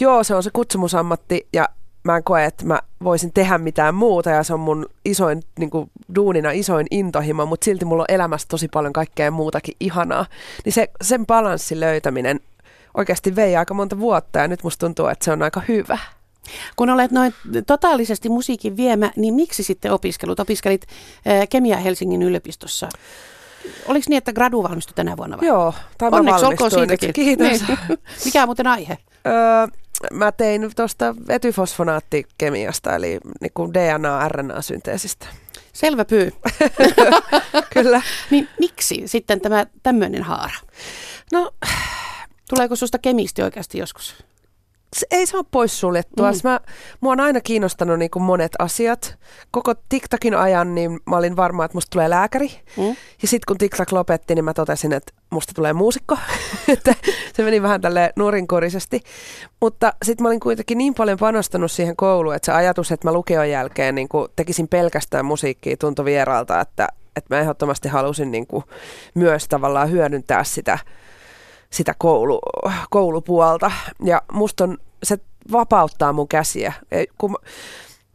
joo, 0.01 0.23
se 0.23 0.35
on 0.35 0.43
se 0.43 0.49
kutsumusammatti 0.53 1.47
ja 1.53 1.69
mä 2.03 2.17
en 2.17 2.23
koe, 2.23 2.45
että 2.45 2.65
mä 2.65 2.79
voisin 3.03 3.33
tehdä 3.33 3.57
mitään 3.57 3.95
muuta 3.95 4.29
ja 4.29 4.43
se 4.43 4.53
on 4.53 4.59
mun 4.59 4.85
isoin, 5.05 5.43
niin 5.59 5.69
kuin 5.69 5.91
duunina 6.15 6.51
isoin 6.51 6.87
intohimo, 6.91 7.45
mutta 7.45 7.65
silti 7.65 7.85
mulla 7.85 8.03
on 8.03 8.15
elämässä 8.15 8.47
tosi 8.47 8.67
paljon 8.67 8.93
kaikkea 8.93 9.31
muutakin 9.31 9.75
ihanaa. 9.79 10.25
Niin 10.65 10.73
se, 10.73 10.89
sen 11.01 11.25
balanssin 11.25 11.79
löytäminen 11.79 12.39
oikeasti 12.93 13.35
vei 13.35 13.55
aika 13.55 13.73
monta 13.73 13.99
vuotta 13.99 14.39
ja 14.39 14.47
nyt 14.47 14.63
musta 14.63 14.85
tuntuu, 14.85 15.07
että 15.07 15.25
se 15.25 15.31
on 15.31 15.41
aika 15.41 15.61
hyvä. 15.67 15.97
Kun 16.75 16.89
olet 16.89 17.11
noin 17.11 17.33
totaalisesti 17.67 18.29
musiikin 18.29 18.77
viemä, 18.77 19.11
niin 19.15 19.33
miksi 19.33 19.63
sitten 19.63 19.91
opiskelut? 19.91 20.39
Opiskelit 20.39 20.81
äh, 21.27 21.49
kemia 21.49 21.77
Helsingin 21.77 22.21
yliopistossa. 22.21 22.89
Oliko 23.85 24.05
niin, 24.09 24.17
että 24.17 24.33
gradu 24.33 24.63
valmistui 24.63 24.93
tänä 24.95 25.17
vuonna 25.17 25.37
vai? 25.37 25.47
Joo, 25.47 25.73
tämä 25.97 26.17
Onneksi 26.17 26.45
olkoon 26.45 26.71
siitäkin. 26.71 27.13
Kiitos. 27.13 27.47
Niin. 27.47 27.77
Mikä 28.25 28.41
on 28.41 28.47
muuten 28.47 28.67
aihe? 28.67 28.97
Öö, 29.27 29.67
mä 30.13 30.31
tein 30.31 30.71
tuosta 30.75 31.15
etyfosfonaattikemiasta, 31.29 32.95
eli 32.95 33.19
niin 33.41 33.73
DNA-RNA-synteesistä. 33.73 35.25
Selvä 35.73 36.05
pyy. 36.05 36.31
Kyllä. 37.73 38.01
niin 38.29 38.49
miksi 38.59 39.03
sitten 39.05 39.41
tämä 39.41 39.65
tämmöinen 39.83 40.23
haara? 40.23 40.55
No, 41.31 41.51
Tuleeko 42.49 42.75
susta 42.75 42.99
kemisti 42.99 43.41
oikeasti 43.41 43.77
joskus? 43.77 44.15
Ei 45.11 45.25
se 45.25 45.37
ole 45.37 45.45
poissuljettua. 45.51 46.31
Mm. 46.31 46.37
Mä, 46.43 46.59
mua 47.01 47.11
on 47.11 47.19
aina 47.19 47.41
kiinnostanut 47.41 47.99
niin 47.99 48.11
kuin 48.11 48.23
monet 48.23 48.51
asiat. 48.59 49.17
Koko 49.51 49.73
TikTokin 49.89 50.37
ajan 50.37 50.75
niin 50.75 50.99
mä 51.05 51.17
olin 51.17 51.35
varma, 51.35 51.65
että 51.65 51.77
musta 51.77 51.89
tulee 51.89 52.09
lääkäri. 52.09 52.51
Mm. 52.77 52.95
Ja 53.21 53.27
sitten 53.27 53.45
kun 53.47 53.57
TikTok 53.57 53.91
lopetti, 53.91 54.35
niin 54.35 54.45
mä 54.45 54.53
totesin, 54.53 54.93
että 54.93 55.13
musta 55.29 55.53
tulee 55.55 55.73
muusikko. 55.73 56.17
se 57.35 57.43
meni 57.43 57.61
vähän 57.61 57.81
tälle 57.81 58.13
nurinkorisesti. 58.15 59.01
Mutta 59.61 59.93
sitten 60.03 60.23
mä 60.23 60.29
olin 60.29 60.39
kuitenkin 60.39 60.77
niin 60.77 60.93
paljon 60.93 61.17
panostanut 61.17 61.71
siihen 61.71 61.95
kouluun, 61.95 62.35
että 62.35 62.45
se 62.45 62.51
ajatus, 62.51 62.91
että 62.91 63.07
mä 63.07 63.13
lukeon 63.13 63.49
jälkeen 63.49 63.95
niin 63.95 64.09
kuin 64.09 64.27
tekisin 64.35 64.67
pelkästään 64.67 65.25
musiikkia 65.25 65.77
tuntui 65.77 66.05
vieraalta, 66.05 66.61
että 66.61 66.87
että 67.15 67.35
mä 67.35 67.41
ehdottomasti 67.41 67.89
halusin 67.89 68.31
niin 68.31 68.47
kuin 68.47 68.63
myös 69.13 69.47
tavallaan 69.47 69.91
hyödyntää 69.91 70.43
sitä, 70.43 70.79
sitä 71.75 71.93
koulu, 71.97 72.39
koulupuolta. 72.89 73.71
Ja 74.03 74.21
musta 74.31 74.63
on, 74.63 74.77
se 75.03 75.17
vapauttaa 75.51 76.13
mun 76.13 76.27
käsiä. 76.27 76.73
Kun 77.17 77.31
mä, 77.31 77.37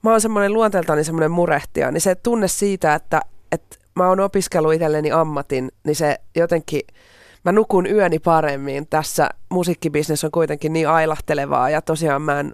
mä 0.03 0.11
oon 0.11 0.21
semmoinen 0.21 0.53
luonteeltani 0.53 1.05
semmoinen 1.05 1.31
murehtija, 1.31 1.91
niin 1.91 2.01
se 2.01 2.15
tunne 2.15 2.49
siitä, 2.49 2.95
että, 2.95 3.21
että 3.53 3.77
mä 3.95 4.09
oon 4.09 4.21
opiskellut 4.21 4.73
itselleni 4.73 5.13
ammatin, 5.13 5.71
niin 5.85 5.97
se 5.97 6.17
jotenkin, 6.37 6.81
mä 7.45 7.53
nukun 7.53 7.87
yöni 7.87 8.19
paremmin. 8.19 8.87
Tässä 8.87 9.29
musiikkibisnes 9.49 10.25
on 10.25 10.31
kuitenkin 10.31 10.73
niin 10.73 10.89
ailahtelevaa 10.89 11.71
ja 11.71 11.83
tosiaan 11.83 12.23
mä 12.23 12.41
en 12.41 12.53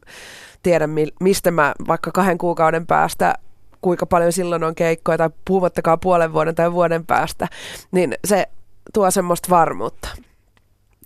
tiedä, 0.63 0.89
mistä 1.21 1.51
mä 1.51 1.75
vaikka 1.89 2.11
kahden 2.13 2.39
kuukauden 2.39 2.87
päästä 2.87 3.35
kuinka 3.81 4.07
paljon 4.07 4.33
silloin 4.33 4.65
on 4.65 4.75
keikkoja 4.75 5.19
tai 5.19 5.31
puhumattakaan 5.45 6.01
puolen 6.01 6.33
vuoden 6.33 6.55
tai 6.55 6.73
vuoden 6.73 7.07
päästä, 7.07 7.49
niin 7.91 8.15
se 8.25 8.47
tuo 8.95 9.11
semmoista 9.11 9.51
varmuutta. 9.51 10.09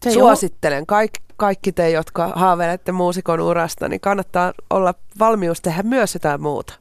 Se 0.04 0.10
Suosittelen 0.10 0.86
Kaik, 0.86 1.12
kaikki 1.36 1.72
te, 1.72 1.90
jotka 1.90 2.28
haaveilette 2.28 2.92
muusikon 2.92 3.40
urasta, 3.40 3.88
niin 3.88 4.00
kannattaa 4.00 4.52
olla 4.70 4.94
valmius 5.18 5.60
tehdä 5.60 5.82
myös 5.82 6.14
jotain 6.14 6.42
muuta. 6.42 6.74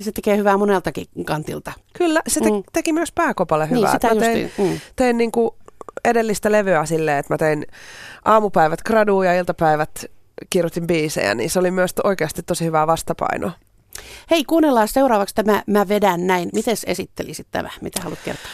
Se 0.00 0.12
tekee 0.12 0.36
hyvää 0.36 0.56
moneltakin 0.56 1.06
kantilta. 1.24 1.72
Kyllä, 1.98 2.22
se 2.28 2.40
te- 2.40 2.50
mm. 2.50 2.62
teki 2.72 2.92
myös 2.92 3.12
pääkopalle 3.12 3.64
niin, 3.66 3.76
hyvää. 3.76 3.90
Niin, 3.90 4.00
sitä 4.00 4.14
mä 4.14 4.20
tein, 4.20 4.52
mm. 4.58 4.80
tein 4.96 5.18
niin 5.18 5.32
kuin 5.32 5.50
edellistä 6.04 6.52
levyä 6.52 6.86
silleen, 6.86 7.18
että 7.18 7.34
mä 7.34 7.38
tein 7.38 7.66
aamupäivät 8.24 8.82
graduun 8.82 9.26
ja 9.26 9.34
iltapäivät 9.34 10.04
kirjoitin 10.50 10.86
biisejä, 10.86 11.34
niin 11.34 11.50
se 11.50 11.58
oli 11.58 11.70
myös 11.70 11.94
oikeasti 12.04 12.42
tosi 12.42 12.64
hyvää 12.64 12.86
vastapainoa. 12.86 13.52
Hei, 14.30 14.44
kuunnellaan 14.44 14.88
seuraavaksi 14.88 15.34
tämä 15.34 15.62
Mä 15.66 15.88
vedän 15.88 16.26
näin. 16.26 16.50
Miten 16.52 16.76
esittelisit 16.86 17.46
tämä? 17.50 17.70
Mitä 17.80 18.00
haluat 18.02 18.18
kertoa? 18.24 18.50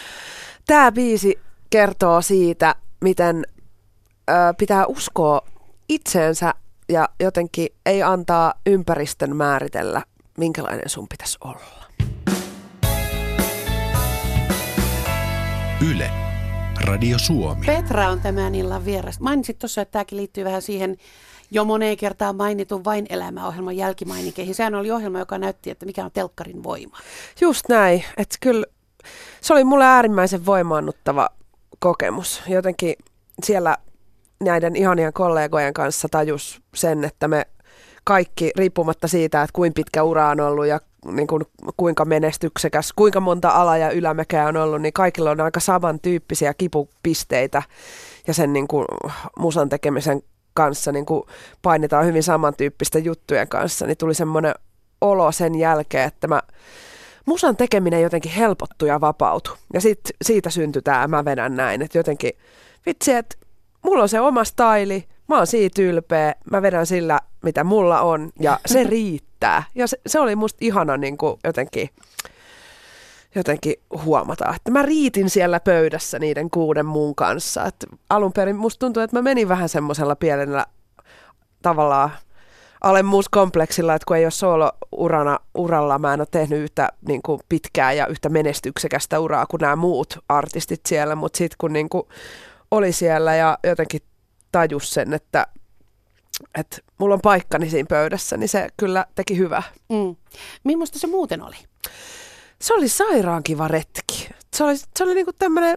Tämä 0.67 0.93
biisi 0.93 1.39
kertoo 1.71 2.23
siitä, 2.23 2.75
miten 3.01 3.47
ö, 4.31 4.55
pitää 4.59 4.87
uskoa 4.87 5.41
itseensä 5.89 6.55
ja 6.89 7.09
jotenkin 7.21 7.69
ei 7.87 8.03
antaa 8.03 8.55
ympäristön 8.67 9.37
määritellä, 9.37 10.03
minkälainen 10.39 10.89
sun 10.89 11.09
pitäisi 11.09 11.39
olla. 11.45 11.87
Yle. 15.91 16.11
Radio 16.85 17.19
Suomi. 17.19 17.67
Petra 17.67 18.11
on 18.11 18.21
tämän 18.21 18.55
illan 18.55 18.85
vieras. 18.85 19.21
Mainitsit 19.21 19.59
tuossa, 19.59 19.83
että 19.83 19.93
tämäkin 19.93 20.19
liittyy 20.19 20.45
vähän 20.45 20.63
siihen 20.63 20.97
jo 21.51 21.65
moneen 21.65 21.97
kertaan 21.97 22.37
mainitun 22.37 22.85
Vain 22.85 23.07
elämäohjelman 23.09 23.77
jälkimainikeihin. 23.77 24.55
Sehän 24.55 24.75
oli 24.75 24.91
ohjelma, 24.91 25.19
joka 25.19 25.39
näytti, 25.39 25.71
että 25.71 25.87
mikä 25.87 26.05
on 26.05 26.11
telkkarin 26.13 26.63
voima. 26.63 26.99
Just 27.41 27.69
näin. 27.69 28.05
Että 28.17 28.37
kyllä 28.41 28.67
se 29.41 29.53
oli 29.53 29.65
mulle 29.65 29.85
äärimmäisen 29.85 30.47
voimaannuttava 30.47 31.29
kokemus. 31.79 32.43
Jotenkin 32.49 32.95
siellä 33.45 33.77
näiden 34.41 34.77
ihanien 34.77 35.13
kollegojen 35.13 35.75
kanssa 35.75 36.09
tajus 36.11 36.61
sen, 36.75 37.05
että 37.05 37.29
me 37.29 37.47
kaikki, 38.05 38.51
riippumatta 38.57 39.09
siitä, 39.09 39.43
että 39.43 39.53
kuinka 39.53 39.75
pitkä 39.75 40.03
ura 40.03 40.29
on 40.29 40.41
ollut 40.41 40.67
ja 40.67 40.81
niin 41.11 41.27
kuin, 41.27 41.43
kuinka 41.77 42.05
menestyksekäs, 42.05 42.93
kuinka 42.97 43.21
monta 43.21 43.49
ala- 43.49 43.77
ja 43.77 43.91
ylämäkeä 43.91 44.47
on 44.47 44.57
ollut, 44.57 44.83
niin 44.83 44.93
kaikilla 44.93 45.31
on 45.31 45.41
aika 45.41 45.61
samantyyppisiä 45.61 46.55
kipupisteitä 46.55 47.63
ja 48.27 48.35
sen 48.35 48.53
niin 48.53 48.69
kuin, 48.69 48.87
musan 49.39 49.69
tekemisen 49.69 50.23
kanssa 50.55 50.93
niin 50.93 51.07
kuin 51.07 51.23
painetaan 51.63 52.07
hyvin 52.07 52.23
samantyyppistä 52.23 52.99
juttujen 52.99 53.49
kanssa, 53.49 53.87
niin 53.87 53.97
tuli 53.97 54.15
semmoinen 54.15 54.55
olo 55.01 55.33
sen 55.33 55.55
jälkeen, 55.55 56.09
että 56.09 56.29
mä, 56.29 56.43
musan 57.27 57.57
tekeminen 57.57 58.03
jotenkin 58.03 58.33
helpottui 58.33 58.89
ja 58.89 59.01
vapautui. 59.01 59.57
Ja 59.73 59.81
sit, 59.81 60.01
siitä 60.25 60.51
syntyi 60.51 60.83
tämä 60.83 61.09
mä 61.09 61.25
vedän 61.25 61.57
näin, 61.57 61.83
että 61.83 61.99
jotenkin 61.99 62.33
vitsi, 62.87 63.13
että 63.13 63.37
mulla 63.87 64.03
on 64.03 64.09
se 64.09 64.21
oma 64.21 64.45
staili, 64.45 65.05
mä 65.29 65.37
oon 65.37 65.47
siitä 65.47 65.83
ylpeä, 65.83 66.35
mä 66.51 66.63
vedän 66.63 66.87
sillä, 66.87 67.21
mitä 67.43 67.65
mulla 67.65 68.01
on, 68.01 68.33
ja 68.41 68.59
se 68.67 68.85
riittää. 68.95 69.63
Ja 69.75 69.87
se, 69.87 69.99
se 70.07 70.21
oli 70.21 70.37
musta 70.37 70.59
ihana 70.61 70.97
niin 70.97 71.19
kuin 71.19 71.39
jotenkin 71.45 71.91
jotenkin 73.35 73.75
huomata, 74.05 74.55
että 74.57 74.71
mä 74.71 74.83
riitin 74.83 75.31
siellä 75.31 75.61
pöydässä 75.61 76.19
niiden 76.19 76.51
kuuden 76.51 76.87
muun 76.87 77.15
kanssa. 77.15 77.65
Että 77.65 77.87
alun 78.11 78.33
perin 78.33 78.57
musta 78.57 78.79
tuntui, 78.79 79.03
että 79.03 79.17
mä 79.17 79.23
menin 79.23 79.49
vähän 79.49 79.69
semmoisella 79.69 80.17
pienellä 80.17 80.67
tavallaan 81.63 82.11
alemmuuskompleksilla, 82.81 83.95
että 83.95 84.07
kun 84.07 84.17
ei 84.17 84.25
ole 84.25 84.31
solo-urana 84.31 85.39
uralla, 85.55 85.99
mä 85.99 86.15
en 86.15 86.21
ole 86.21 86.29
tehnyt 86.31 86.63
yhtä 86.63 86.89
niin 87.09 87.23
kuin 87.23 87.41
pitkää 87.49 87.93
ja 87.93 88.07
yhtä 88.07 88.29
menestyksekästä 88.29 89.21
uraa 89.21 89.47
kuin 89.47 89.61
nämä 89.61 89.77
muut 89.77 90.19
artistit 90.29 90.81
siellä, 90.87 91.15
mutta 91.15 91.37
sitten 91.37 91.57
kun 91.59 91.73
niin 91.73 91.89
kuin 91.89 92.07
oli 92.71 92.93
siellä 92.93 93.35
ja 93.35 93.59
jotenkin 93.65 94.01
tajus 94.53 94.91
sen, 94.91 95.13
että, 95.13 95.47
että 96.59 96.79
mulla 96.99 97.15
on 97.15 97.21
paikkani 97.21 97.71
siinä 97.71 97.87
pöydässä, 97.89 98.37
niin 98.37 98.49
se 98.49 98.69
kyllä 98.77 99.07
teki 99.15 99.39
hyvää. 99.39 99.63
Mm. 99.89 100.17
Millaista 100.65 100.99
se 100.99 101.07
muuten 101.07 101.43
oli? 101.43 101.57
se 102.61 102.75
oli 102.75 102.89
sairaan 102.89 103.43
kiva 103.43 103.69
retki. 103.69 104.29
Se 104.55 104.65
oli, 104.65 104.77
se 104.77 105.05
oli 105.05 105.15
niinku 105.15 105.33
tämmöinen 105.33 105.77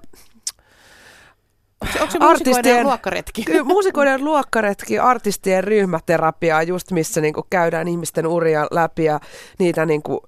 Onko 2.01 2.11
se 2.11 2.17
artistien 2.21 2.85
luokkaretki? 2.85 3.45
Muusikoiden 3.63 4.25
luokkaretki, 4.25 4.99
artistien 4.99 5.63
ryhmäterapia, 5.63 6.61
just 6.61 6.91
missä 6.91 7.21
niinku 7.21 7.45
käydään 7.49 7.87
ihmisten 7.87 8.27
uria 8.27 8.67
läpi 8.71 9.03
ja 9.03 9.19
niitä 9.59 9.85
niinku 9.85 10.25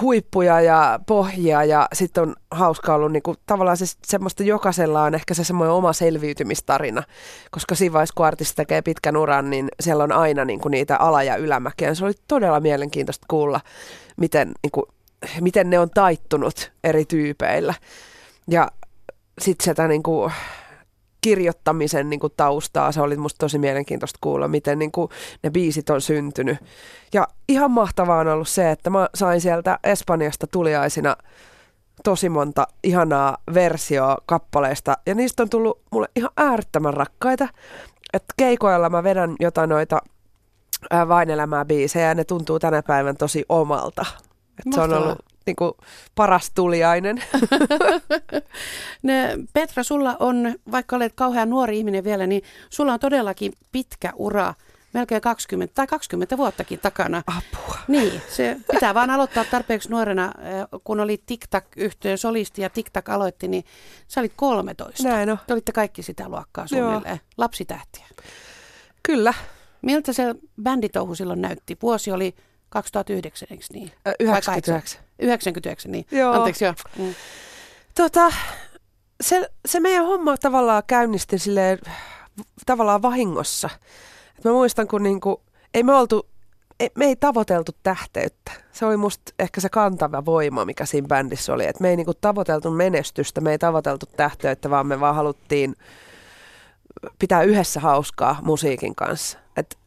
huippuja 0.00 0.60
ja 0.60 1.00
pohjia 1.06 1.64
ja 1.64 1.88
sitten 1.92 2.22
on 2.22 2.34
hauska 2.50 2.94
ollut 2.94 3.12
niinku, 3.12 3.34
tavallaan 3.46 3.76
se, 3.76 3.84
semmoista 4.06 4.42
jokaisella 4.42 5.02
on 5.02 5.14
ehkä 5.14 5.34
se 5.34 5.44
semmoinen 5.44 5.72
oma 5.72 5.92
selviytymistarina, 5.92 7.02
koska 7.50 7.74
siinä 7.74 7.92
vaiheessa 7.92 8.14
kun 8.16 8.26
artisti 8.26 8.56
tekee 8.56 8.82
pitkän 8.82 9.16
uran, 9.16 9.50
niin 9.50 9.68
siellä 9.80 10.04
on 10.04 10.12
aina 10.12 10.44
niinku 10.44 10.68
niitä 10.68 10.96
ala- 10.96 11.22
ja 11.22 11.36
ylämäkeä. 11.36 11.94
Se 11.94 12.04
oli 12.04 12.12
todella 12.28 12.60
mielenkiintoista 12.60 13.26
kuulla, 13.30 13.60
miten 14.16 14.52
niinku, 14.62 14.88
miten 15.40 15.70
ne 15.70 15.78
on 15.78 15.90
taittunut 15.90 16.72
eri 16.84 17.04
tyypeillä. 17.04 17.74
Ja 18.50 18.68
sitten 19.40 19.64
sitä 19.64 19.88
niin 19.88 20.02
kuin, 20.02 20.32
kirjoittamisen 21.22 22.10
niin 22.10 22.20
kuin, 22.20 22.32
taustaa, 22.36 22.92
se 22.92 23.00
oli 23.00 23.16
musta 23.16 23.38
tosi 23.38 23.58
mielenkiintoista 23.58 24.18
kuulla, 24.20 24.48
miten 24.48 24.78
niin 24.78 24.92
kuin, 24.92 25.08
ne 25.42 25.50
biisit 25.50 25.90
on 25.90 26.00
syntynyt. 26.00 26.58
Ja 27.12 27.28
ihan 27.48 27.70
mahtavaa 27.70 28.18
on 28.18 28.28
ollut 28.28 28.48
se, 28.48 28.70
että 28.70 28.90
mä 28.90 29.08
sain 29.14 29.40
sieltä 29.40 29.78
Espanjasta 29.84 30.46
tuliaisina 30.46 31.16
tosi 32.04 32.28
monta 32.28 32.66
ihanaa 32.84 33.36
versioa 33.54 34.16
kappaleista, 34.26 34.96
ja 35.06 35.14
niistä 35.14 35.42
on 35.42 35.50
tullut 35.50 35.80
mulle 35.90 36.08
ihan 36.16 36.30
äärettömän 36.36 36.94
rakkaita. 36.94 37.48
Että 38.12 38.34
keikoilla 38.36 38.90
mä 38.90 39.04
vedän 39.04 39.36
jotain 39.40 39.70
noita 39.70 40.02
vain 41.08 41.30
elämää 41.30 41.64
biisejä, 41.64 42.08
ja 42.08 42.14
ne 42.14 42.24
tuntuu 42.24 42.58
tänä 42.58 42.82
päivän 42.82 43.16
tosi 43.16 43.44
omalta. 43.48 44.06
Et 44.58 44.72
se 44.72 44.80
on 44.80 44.92
ollut 44.92 45.18
niin 45.46 45.56
kuin, 45.56 45.72
paras 46.14 46.50
tuliainen. 46.54 47.22
ne, 49.02 49.38
Petra, 49.52 49.82
sulla 49.82 50.16
on, 50.20 50.54
vaikka 50.70 50.96
olet 50.96 51.12
kauhean 51.14 51.50
nuori 51.50 51.78
ihminen 51.78 52.04
vielä, 52.04 52.26
niin 52.26 52.42
sulla 52.70 52.92
on 52.92 53.00
todellakin 53.00 53.52
pitkä 53.72 54.12
ura 54.16 54.54
melkein 54.92 55.20
20 55.20 55.74
tai 55.74 55.86
20 55.86 56.36
vuottakin 56.36 56.78
takana. 56.78 57.22
Apua. 57.26 57.78
Niin, 57.88 58.22
se 58.28 58.56
pitää 58.72 58.94
vaan 58.94 59.10
aloittaa 59.10 59.44
tarpeeksi 59.44 59.90
nuorena, 59.90 60.32
eh, 60.38 60.80
kun 60.84 61.00
oli 61.00 61.22
TikTok-yhtiön 61.26 62.18
solisti 62.18 62.62
ja 62.62 62.70
TikTok 62.70 63.08
aloitti, 63.08 63.48
niin 63.48 63.64
sä 64.08 64.20
olit 64.20 64.32
13. 64.36 65.08
Näin 65.08 65.30
on. 65.30 65.38
Te 65.46 65.52
olitte 65.52 65.72
kaikki 65.72 66.02
sitä 66.02 66.28
luokkaa 66.28 66.66
suunnilleen, 66.66 67.20
lapsitähtiä. 67.36 68.06
Kyllä. 69.02 69.34
Miltä 69.82 70.12
se 70.12 70.34
bänditouhu 70.62 71.14
silloin 71.14 71.40
näytti? 71.40 71.76
Vuosi 71.82 72.12
oli 72.12 72.34
2009, 72.72 73.48
eikö 73.50 73.64
niin? 73.72 73.92
99. 74.20 75.00
99, 75.18 75.92
niin. 75.92 76.06
Joo. 76.10 76.32
Anteeksi, 76.32 76.64
joo. 76.64 76.74
Mm. 76.98 77.14
Tota, 77.94 78.32
se, 79.20 79.48
se 79.68 79.80
meidän 79.80 80.06
homma 80.06 80.36
tavallaan 80.36 80.82
käynnisti 80.86 81.38
silleen, 81.38 81.78
tavallaan 82.66 83.02
vahingossa. 83.02 83.70
Et 84.38 84.44
mä 84.44 84.52
muistan, 84.52 84.88
kun 84.88 85.02
niinku, 85.02 85.42
ei 85.74 85.82
me 85.82 85.94
oltu, 85.94 86.28
ei, 86.80 86.90
me 86.94 87.04
ei 87.04 87.16
tavoiteltu 87.16 87.72
tähteyttä. 87.82 88.52
Se 88.72 88.86
oli 88.86 88.96
musta 88.96 89.32
ehkä 89.38 89.60
se 89.60 89.68
kantava 89.68 90.24
voima, 90.24 90.64
mikä 90.64 90.86
siinä 90.86 91.08
bändissä 91.08 91.52
oli. 91.52 91.66
Et 91.66 91.80
me 91.80 91.90
ei 91.90 91.96
niinku 91.96 92.14
tavoiteltu 92.14 92.70
menestystä, 92.70 93.40
me 93.40 93.50
ei 93.50 93.58
tavoiteltu 93.58 94.06
tähteyttä, 94.16 94.70
vaan 94.70 94.86
me 94.86 95.00
vaan 95.00 95.14
haluttiin 95.14 95.76
pitää 97.18 97.42
yhdessä 97.42 97.80
hauskaa 97.80 98.38
musiikin 98.42 98.94
kanssa. 98.94 99.38
Et 99.56 99.78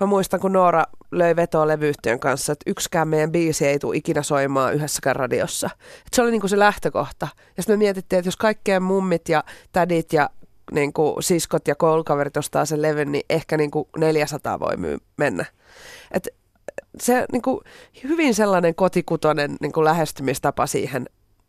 mä 0.00 0.06
muistan, 0.06 0.40
kun 0.40 0.52
Noora 0.52 0.84
löi 1.10 1.36
vetoa 1.36 1.68
levyyhtiön 1.68 2.20
kanssa, 2.20 2.52
että 2.52 2.70
yksikään 2.70 3.08
meidän 3.08 3.32
biisi 3.32 3.66
ei 3.66 3.78
tule 3.78 3.96
ikinä 3.96 4.22
soimaan 4.22 4.74
yhdessäkään 4.74 5.16
radiossa. 5.16 5.70
Et 6.06 6.14
se 6.14 6.22
oli 6.22 6.30
niinku 6.30 6.48
se 6.48 6.58
lähtökohta. 6.58 7.28
Ja 7.56 7.62
sitten 7.62 7.78
me 7.78 7.84
mietittiin, 7.84 8.18
että 8.18 8.28
jos 8.28 8.36
kaikkien 8.36 8.82
mummit 8.82 9.28
ja 9.28 9.44
tädit 9.72 10.12
ja 10.12 10.30
niin 10.72 10.92
kuin 10.92 11.22
siskot 11.22 11.68
ja 11.68 11.74
koulukaverit 11.74 12.36
ostaa 12.36 12.64
sen 12.64 12.82
levyn, 12.82 13.12
niin 13.12 13.24
ehkä 13.30 13.56
niin 13.56 13.70
kuin 13.70 13.88
400 13.96 14.60
voi 14.60 14.76
myy- 14.76 14.98
mennä. 15.16 15.44
Et 16.10 16.28
se 17.00 17.26
niin 17.32 17.42
kuin, 17.42 17.60
hyvin 18.04 18.34
sellainen 18.34 18.74
kotikutoinen 18.74 19.56
niin 19.60 19.72
kuin 19.72 19.84
lähestymistapa 19.84 20.66
siihen 20.66 21.06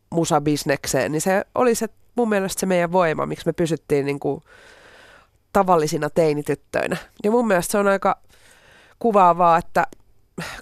musabisnekseen, 0.10 1.12
niin 1.12 1.22
se 1.22 1.46
oli 1.55 1.75
se 1.75 1.88
mun 2.15 2.29
mielestä 2.29 2.60
se 2.60 2.65
meidän 2.65 2.91
voima, 2.91 3.25
miksi 3.25 3.46
me 3.46 3.53
pysyttiin 3.53 4.05
niin 4.05 4.20
kuin 4.20 4.44
tavallisina 5.56 6.10
teinityttöinä. 6.10 6.98
Ja 7.24 7.32
mun 7.32 7.48
mielestä 7.48 7.72
se 7.72 7.78
on 7.78 7.88
aika 7.88 8.18
kuvaavaa, 9.00 9.58
että 9.58 9.88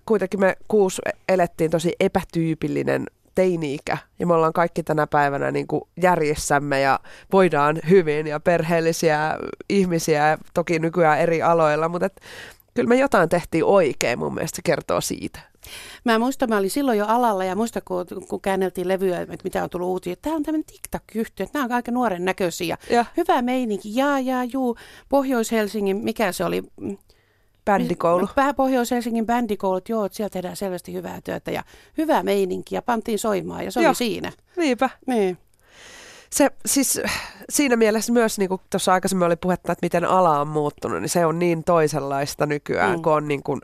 kuitenkin 0.06 0.40
me 0.40 0.56
kuusi 0.68 1.02
elettiin 1.30 1.72
tosi 1.72 1.94
epätyypillinen 2.00 3.06
teini-ikä 3.36 3.98
ja 4.20 4.28
me 4.28 4.34
ollaan 4.34 4.54
kaikki 4.54 4.84
tänä 4.84 5.08
päivänä 5.08 5.52
niin 5.52 5.68
kuin 5.68 5.82
järjessämme 6.02 6.82
ja 6.82 7.00
voidaan 7.32 7.80
hyvin 7.90 8.28
ja 8.28 8.40
perheellisiä 8.40 9.38
ihmisiä 9.70 10.38
toki 10.54 10.80
nykyään 10.80 11.20
eri 11.20 11.42
aloilla, 11.42 11.90
mutta 11.90 12.06
et, 12.06 12.22
kyllä 12.74 12.90
me 12.90 12.96
jotain 12.96 13.30
tehtiin 13.30 13.66
oikein, 13.66 14.20
mun 14.20 14.34
mielestä 14.34 14.56
se 14.56 14.62
kertoo 14.66 15.02
siitä. 15.02 15.40
Mä 16.04 16.20
muistan, 16.20 16.50
mä 16.50 16.58
olin 16.58 16.70
silloin 16.70 16.98
jo 16.98 17.06
alalla 17.06 17.44
ja 17.44 17.56
muista, 17.56 17.82
kun, 17.82 18.06
kun 18.30 18.42
käänneltiin 18.42 18.88
levyä, 18.88 19.22
että 19.22 19.38
mitä 19.44 19.64
on 19.64 19.70
tullut 19.70 19.88
uutisia. 19.88 20.16
Tämä 20.22 20.36
on 20.36 20.44
tämmöinen 20.44 20.66
TikTok-yhtiö, 20.66 21.44
että 21.44 21.60
nämä 21.60 21.66
on 21.66 21.72
aika 21.72 21.92
nuoren 21.92 22.26
näköisiä. 22.26 22.78
Ja. 22.90 23.06
Hyvä 23.18 23.42
meininki, 23.42 23.96
jaa, 23.96 24.20
jaa, 24.20 24.44
juu. 24.44 24.78
Pohjois-Helsingin, 25.10 25.98
mikä 25.98 26.32
se 26.32 26.46
oli? 26.46 26.64
Bändikoulu. 27.66 28.28
Pohjois-Helsingin 28.56 29.26
bändikoulut, 29.26 29.90
joo, 29.90 30.06
että 30.06 30.16
siellä 30.16 30.30
tehdään 30.30 30.56
selvästi 30.56 30.94
hyvää 30.94 31.22
työtä 31.22 31.52
ja 31.52 31.64
hyvää 31.98 32.24
meininkiä, 32.24 32.82
pantiin 32.82 33.20
soimaan 33.20 33.66
ja 33.66 33.72
se 33.72 33.82
joo. 33.82 33.90
oli 33.90 33.96
siinä. 33.96 34.32
Niinpä. 34.58 34.90
Niin. 35.08 35.38
Se 36.30 36.50
siis 36.66 37.02
siinä 37.50 37.76
mielessä 37.76 38.14
myös, 38.14 38.40
niin 38.40 38.50
kuin 38.50 38.62
tuossa 38.70 38.94
aikaisemmin 38.94 39.26
oli 39.26 39.36
puhetta, 39.36 39.72
että 39.72 39.86
miten 39.86 40.06
ala 40.06 40.40
on 40.40 40.48
muuttunut, 40.48 41.02
niin 41.02 41.10
se 41.10 41.26
on 41.26 41.40
niin 41.40 41.64
toisenlaista 41.64 42.46
nykyään, 42.46 42.96
mm. 42.96 43.02
kun 43.02 43.14
on 43.14 43.28
niin 43.28 43.44
kuin, 43.44 43.62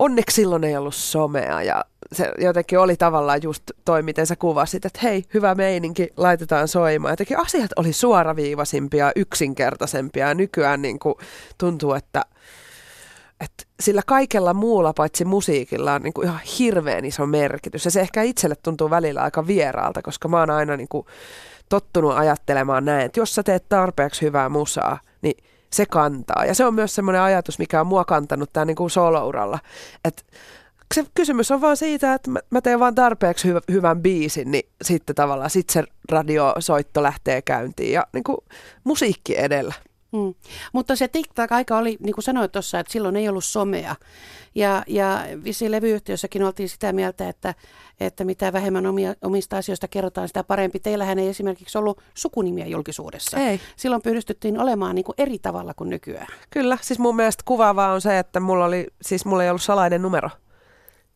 onneksi 0.00 0.34
silloin 0.34 0.64
ei 0.64 0.76
ollut 0.76 0.94
somea 0.94 1.62
ja 1.62 1.84
se 2.12 2.32
jotenkin 2.38 2.78
oli 2.78 2.96
tavallaan 2.96 3.42
just 3.42 3.62
toi, 3.84 4.02
miten 4.02 4.26
sä 4.26 4.36
kuvasit, 4.36 4.84
että 4.84 4.98
hei, 5.02 5.24
hyvä 5.34 5.54
meininki, 5.54 6.08
laitetaan 6.16 6.68
soimaan. 6.68 7.12
Jotenkin 7.12 7.38
asiat 7.38 7.70
oli 7.76 7.92
suoraviivaisimpia, 7.92 9.12
yksinkertaisempia 9.16 10.34
nykyään 10.34 10.82
niin 10.82 10.98
kuin 10.98 11.14
tuntuu, 11.58 11.94
että– 11.94 12.24
että 13.40 13.64
sillä 13.80 14.02
kaikella 14.06 14.54
muulla 14.54 14.92
paitsi 14.92 15.24
musiikilla 15.24 15.92
on 15.92 16.02
niin 16.02 16.12
kuin 16.12 16.26
ihan 16.26 16.40
hirveän 16.58 17.04
iso 17.04 17.26
merkitys. 17.26 17.84
Ja 17.84 17.90
se 17.90 18.00
ehkä 18.00 18.22
itselle 18.22 18.56
tuntuu 18.62 18.90
välillä 18.90 19.22
aika 19.22 19.46
vieraalta, 19.46 20.02
koska 20.02 20.28
mä 20.28 20.38
oon 20.38 20.50
aina 20.50 20.76
niin 20.76 20.88
kuin 20.88 21.06
tottunut 21.68 22.16
ajattelemaan 22.16 22.84
näin, 22.84 23.06
että 23.06 23.20
jos 23.20 23.34
sä 23.34 23.42
teet 23.42 23.68
tarpeeksi 23.68 24.22
hyvää 24.22 24.48
musaa, 24.48 25.00
niin 25.22 25.44
se 25.72 25.86
kantaa. 25.86 26.44
Ja 26.44 26.54
se 26.54 26.64
on 26.64 26.74
myös 26.74 26.94
semmoinen 26.94 27.22
ajatus, 27.22 27.58
mikä 27.58 27.80
on 27.80 27.86
mua 27.86 28.04
kantanut 28.04 28.52
tää 28.52 28.64
niin 28.64 28.90
solouralla. 28.90 29.58
Että 30.04 30.22
se 30.94 31.04
kysymys 31.14 31.50
on 31.50 31.60
vaan 31.60 31.76
siitä, 31.76 32.14
että 32.14 32.30
mä 32.50 32.60
teen 32.60 32.80
vaan 32.80 32.94
tarpeeksi 32.94 33.52
hy- 33.52 33.72
hyvän 33.72 34.02
biisin, 34.02 34.50
niin 34.50 34.68
sitten 34.82 35.16
tavallaan 35.16 35.50
sit 35.50 35.70
se 35.70 35.84
radiosoitto 36.10 37.02
lähtee 37.02 37.42
käyntiin 37.42 37.92
ja 37.92 38.06
niin 38.12 38.24
kuin 38.24 38.38
musiikki 38.84 39.38
edellä. 39.38 39.74
Mm. 40.12 40.34
Mutta 40.72 40.96
se 40.96 41.08
TikTok-aika 41.08 41.78
oli, 41.78 41.96
niin 42.00 42.14
kuin 42.14 42.24
sanoit 42.24 42.52
tuossa, 42.52 42.80
että 42.80 42.92
silloin 42.92 43.16
ei 43.16 43.28
ollut 43.28 43.44
somea. 43.44 43.96
Ja, 44.54 44.82
ja 44.86 45.20
vissiin 45.44 45.70
levyyhtiössäkin 45.70 46.42
oltiin 46.42 46.68
sitä 46.68 46.92
mieltä, 46.92 47.28
että, 47.28 47.54
että 48.00 48.24
mitä 48.24 48.52
vähemmän 48.52 48.86
omia, 48.86 49.14
omista 49.22 49.56
asioista 49.56 49.88
kerrotaan, 49.88 50.28
sitä 50.28 50.44
parempi. 50.44 50.80
Teillähän 50.80 51.18
ei 51.18 51.28
esimerkiksi 51.28 51.78
ollut 51.78 52.02
sukunimiä 52.14 52.66
julkisuudessa. 52.66 53.38
Ei. 53.38 53.60
Silloin 53.76 54.02
pystyttiin 54.02 54.60
olemaan 54.60 54.94
niin 54.94 55.04
kuin 55.04 55.14
eri 55.18 55.38
tavalla 55.38 55.74
kuin 55.74 55.90
nykyään. 55.90 56.26
Kyllä, 56.50 56.78
siis 56.80 56.98
mun 56.98 57.16
mielestä 57.16 57.42
kuvaavaa 57.46 57.92
on 57.92 58.00
se, 58.00 58.18
että 58.18 58.40
mulla, 58.40 58.64
oli, 58.64 58.86
siis 59.02 59.24
mulla 59.24 59.44
ei 59.44 59.50
ollut 59.50 59.62
salainen 59.62 60.02
numero. 60.02 60.30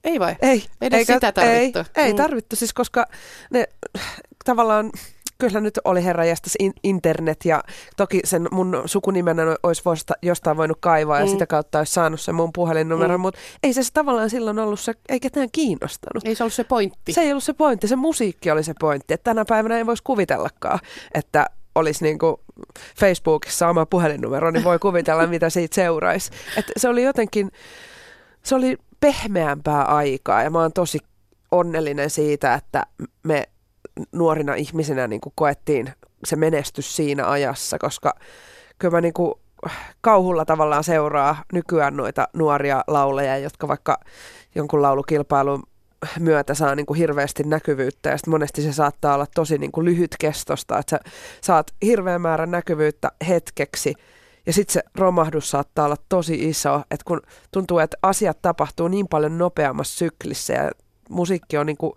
Ei 0.04 0.20
vai? 0.20 0.36
Ei. 0.42 0.64
Edes 0.80 0.98
eikä, 0.98 1.14
sitä 1.14 1.32
tarvittu. 1.32 1.78
Ei, 1.78 2.04
ei 2.04 2.12
mm. 2.12 2.16
tarvittu, 2.16 2.56
siis 2.56 2.74
koska 2.74 3.06
ne 3.50 3.68
tavallaan 4.44 4.90
kyllä 5.48 5.60
nyt 5.60 5.78
oli 5.84 6.04
herra 6.04 6.24
internet 6.82 7.44
ja 7.44 7.62
toki 7.96 8.20
sen 8.24 8.48
mun 8.50 8.82
sukunimen 8.86 9.36
olisi 9.62 9.82
voista, 9.84 10.14
jostain 10.22 10.56
voinut 10.56 10.78
kaivaa 10.80 11.18
ja 11.18 11.24
mm. 11.24 11.30
sitä 11.30 11.46
kautta 11.46 11.78
olisi 11.78 11.92
saanut 11.92 12.20
sen 12.20 12.34
mun 12.34 12.52
puhelinnumero, 12.52 13.18
mm. 13.18 13.22
mutta 13.22 13.40
ei 13.62 13.72
se 13.72 13.82
tavallaan 13.94 14.30
silloin 14.30 14.58
ollut 14.58 14.80
se, 14.80 14.94
ei 15.08 15.20
ketään 15.20 15.48
kiinnostanut. 15.52 16.24
Ei 16.24 16.34
se 16.34 16.42
ollut 16.42 16.54
se 16.54 16.64
pointti. 16.64 17.12
Se 17.12 17.20
ei 17.20 17.30
ollut 17.30 17.44
se 17.44 17.52
pointti, 17.52 17.88
se 17.88 17.96
musiikki 17.96 18.50
oli 18.50 18.62
se 18.62 18.74
pointti, 18.80 19.14
että 19.14 19.24
tänä 19.24 19.44
päivänä 19.48 19.76
ei 19.76 19.86
voisi 19.86 20.02
kuvitellakaan, 20.02 20.78
että 21.14 21.46
olisi 21.74 22.04
niin 22.04 22.18
kuin 22.18 22.36
Facebookissa 23.00 23.68
oma 23.68 23.86
puhelinnumero, 23.86 24.50
niin 24.50 24.64
voi 24.64 24.78
kuvitella, 24.78 25.26
mitä 25.26 25.50
siitä 25.50 25.74
seuraisi. 25.74 26.30
Et 26.56 26.72
se 26.76 26.88
oli 26.88 27.02
jotenkin, 27.02 27.50
se 28.42 28.54
oli 28.54 28.76
pehmeämpää 29.00 29.82
aikaa 29.82 30.42
ja 30.42 30.50
mä 30.50 30.60
oon 30.60 30.72
tosi 30.72 30.98
onnellinen 31.50 32.10
siitä, 32.10 32.54
että 32.54 32.86
me 33.22 33.48
nuorina 34.12 34.54
ihmisinä 34.54 35.06
niin 35.06 35.20
kuin 35.20 35.32
koettiin 35.36 35.92
se 36.24 36.36
menestys 36.36 36.96
siinä 36.96 37.30
ajassa, 37.30 37.78
koska 37.78 38.14
kyllä 38.78 38.96
mä 38.96 39.00
niin 39.00 39.14
kuin 39.14 39.34
kauhulla 40.00 40.44
tavallaan 40.44 40.84
seuraa 40.84 41.42
nykyään 41.52 41.96
noita 41.96 42.28
nuoria 42.32 42.84
lauleja, 42.86 43.38
jotka 43.38 43.68
vaikka 43.68 44.00
jonkun 44.54 44.82
laulukilpailun 44.82 45.62
myötä 46.20 46.54
saa 46.54 46.74
niin 46.74 46.86
kuin 46.86 46.98
hirveästi 46.98 47.42
näkyvyyttä. 47.42 48.10
Ja 48.10 48.16
monesti 48.26 48.62
se 48.62 48.72
saattaa 48.72 49.14
olla 49.14 49.26
tosi 49.34 49.58
niin 49.58 49.72
kuin 49.72 49.84
lyhytkestosta, 49.84 50.78
että 50.78 50.90
sä 50.90 51.10
saat 51.40 51.74
hirveän 51.82 52.20
määrän 52.20 52.50
näkyvyyttä 52.50 53.10
hetkeksi. 53.28 53.94
Ja 54.46 54.52
sitten 54.52 54.72
se 54.72 54.82
romahdus 54.94 55.50
saattaa 55.50 55.84
olla 55.84 55.96
tosi 56.08 56.48
iso, 56.48 56.82
että 56.90 57.04
kun 57.04 57.20
tuntuu, 57.50 57.78
että 57.78 57.96
asiat 58.02 58.42
tapahtuu 58.42 58.88
niin 58.88 59.08
paljon 59.08 59.38
nopeammassa 59.38 59.98
syklissä 59.98 60.52
ja 60.52 60.70
musiikki 61.10 61.58
on 61.58 61.66
niin 61.66 61.76
kuin 61.76 61.92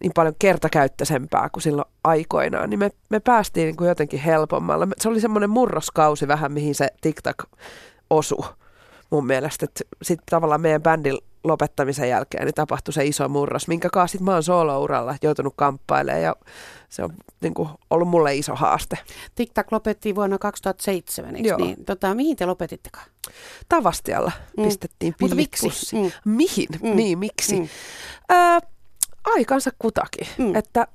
niin 0.00 0.12
paljon 0.14 0.34
kertakäyttöisempää 0.38 1.48
kuin 1.52 1.62
silloin 1.62 1.88
aikoinaan, 2.04 2.70
niin 2.70 2.78
me, 2.78 2.90
me 3.10 3.20
päästiin 3.20 3.66
niin 3.66 3.76
kuin 3.76 3.88
jotenkin 3.88 4.20
helpommalla. 4.20 4.88
Se 5.00 5.08
oli 5.08 5.20
semmoinen 5.20 5.50
murroskausi 5.50 6.28
vähän, 6.28 6.52
mihin 6.52 6.74
se 6.74 6.88
TikTok 7.00 7.44
osui 8.10 8.44
mun 9.10 9.26
mielestä. 9.26 9.66
Sitten 10.02 10.26
tavallaan 10.30 10.60
meidän 10.60 10.82
bändin 10.82 11.18
lopettamisen 11.44 12.08
jälkeen 12.08 12.44
niin 12.44 12.54
tapahtui 12.54 12.94
se 12.94 13.04
iso 13.04 13.28
murros, 13.28 13.68
minkä 13.68 13.88
kanssa 13.92 14.12
sitten 14.12 14.24
mä 14.24 14.32
oon 14.32 14.42
solo-uralla 14.42 15.16
joutunut 15.22 15.54
kamppailemaan 15.56 16.22
ja 16.22 16.36
se 16.88 17.04
on 17.04 17.10
niin 17.40 17.54
kuin, 17.54 17.68
ollut 17.90 18.08
mulle 18.08 18.34
iso 18.34 18.54
haaste. 18.54 18.98
TikTok 19.34 19.72
lopettiin 19.72 20.14
vuonna 20.14 20.38
2007, 20.38 21.36
eikö 21.36 21.48
Joo. 21.48 21.58
niin? 21.58 21.84
Tota, 21.84 22.14
mihin 22.14 22.36
te 22.36 22.46
lopetittekaan? 22.46 23.06
Tavastialla 23.68 24.32
mm. 24.56 24.64
pistettiin 24.64 25.14
Mutta 25.20 25.36
miksi? 25.36 25.68
Mm. 25.92 26.10
Mihin? 26.24 26.68
Mm. 26.82 26.96
Niin, 26.96 27.18
miksi? 27.18 27.60
Mm. 27.60 27.68
Öö, 28.32 28.58
aikansa 29.34 29.70
kutakin. 29.78 30.26
Mm. 30.38 30.54
Että 30.54 30.86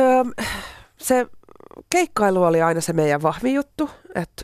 öö, 0.00 0.24
se 0.96 1.26
keikkailu 1.90 2.42
oli 2.42 2.62
aina 2.62 2.80
se 2.80 2.92
meidän 2.92 3.22
vahvi 3.22 3.54
juttu, 3.54 3.90
että 4.14 4.42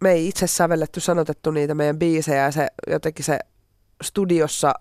me 0.00 0.12
ei 0.12 0.28
itse 0.28 0.46
sävelletty, 0.46 1.00
sanotettu 1.00 1.50
niitä 1.50 1.74
meidän 1.74 1.98
biisejä 1.98 2.42
ja 2.42 2.52
se 2.52 2.66
jotenkin 2.86 3.24
se 3.24 3.38
studiossa 4.02 4.74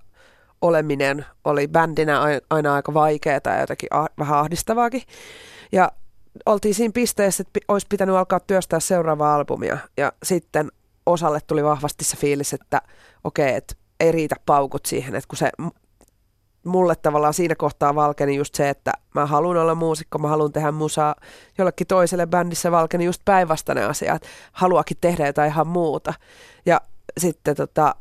oleminen 0.61 1.25
oli 1.43 1.67
bändinä 1.67 2.21
aina 2.49 2.75
aika 2.75 2.93
vaikeaa 2.93 3.39
ja 3.45 3.59
jotenkin 3.59 3.89
vähän 4.19 4.39
ahdistavaakin. 4.39 5.01
Ja 5.71 5.91
oltiin 6.45 6.75
siinä 6.75 6.91
pisteessä, 6.91 7.41
että 7.41 7.59
olisi 7.67 7.87
pitänyt 7.89 8.15
alkaa 8.15 8.39
työstää 8.39 8.79
seuraavaa 8.79 9.35
albumia. 9.35 9.77
Ja 9.97 10.11
sitten 10.23 10.71
osalle 11.05 11.39
tuli 11.47 11.63
vahvasti 11.63 12.05
se 12.05 12.17
fiilis, 12.17 12.53
että 12.53 12.81
okei, 13.23 13.45
okay, 13.45 13.57
että 13.57 13.75
ei 13.99 14.11
riitä 14.11 14.35
paukut 14.45 14.85
siihen, 14.85 15.15
että 15.15 15.27
kun 15.27 15.37
se 15.37 15.51
mulle 16.63 16.95
tavallaan 16.95 17.33
siinä 17.33 17.55
kohtaa 17.55 17.95
valkeni 17.95 18.35
just 18.35 18.55
se, 18.55 18.69
että 18.69 18.91
mä 19.15 19.25
haluan 19.25 19.57
olla 19.57 19.75
muusikko, 19.75 20.17
mä 20.17 20.27
haluan 20.27 20.51
tehdä 20.51 20.71
musaa 20.71 21.15
jollekin 21.57 21.87
toiselle 21.87 22.27
bändissä 22.27 22.71
valkeni 22.71 23.05
just 23.05 23.21
päinvastainen 23.25 23.89
asia, 23.89 24.15
että 24.15 24.27
haluakin 24.51 24.97
tehdä 25.01 25.27
jotain 25.27 25.51
ihan 25.51 25.67
muuta. 25.67 26.13
Ja 26.65 26.81
sitten 27.17 27.55
tota, 27.55 27.95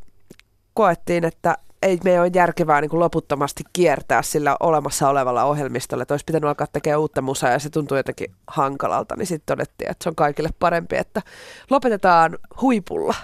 koettiin, 0.75 1.25
että 1.25 1.57
ei 1.83 1.98
me 2.05 2.20
ole 2.20 2.31
järkevää 2.35 2.81
niin 2.81 2.90
kuin 2.90 3.01
loputtomasti 3.01 3.62
kiertää 3.72 4.22
sillä 4.22 4.57
olemassa 4.61 5.09
olevalla 5.09 5.44
ohjelmistolla, 5.44 6.03
että 6.03 6.14
olisi 6.14 6.25
pitänyt 6.25 6.48
alkaa 6.48 6.66
tekemään 6.72 7.01
uutta 7.01 7.22
musaa 7.22 7.51
ja 7.51 7.59
se 7.59 7.70
tuntuu 7.70 7.96
jotenkin 7.96 8.35
hankalalta, 8.46 9.16
niin 9.16 9.27
sitten 9.27 9.57
todettiin, 9.57 9.90
että 9.90 10.05
se 10.05 10.09
on 10.09 10.14
kaikille 10.14 10.51
parempi, 10.59 10.96
että 10.96 11.22
lopetetaan 11.70 12.38
huipulla. 12.61 13.14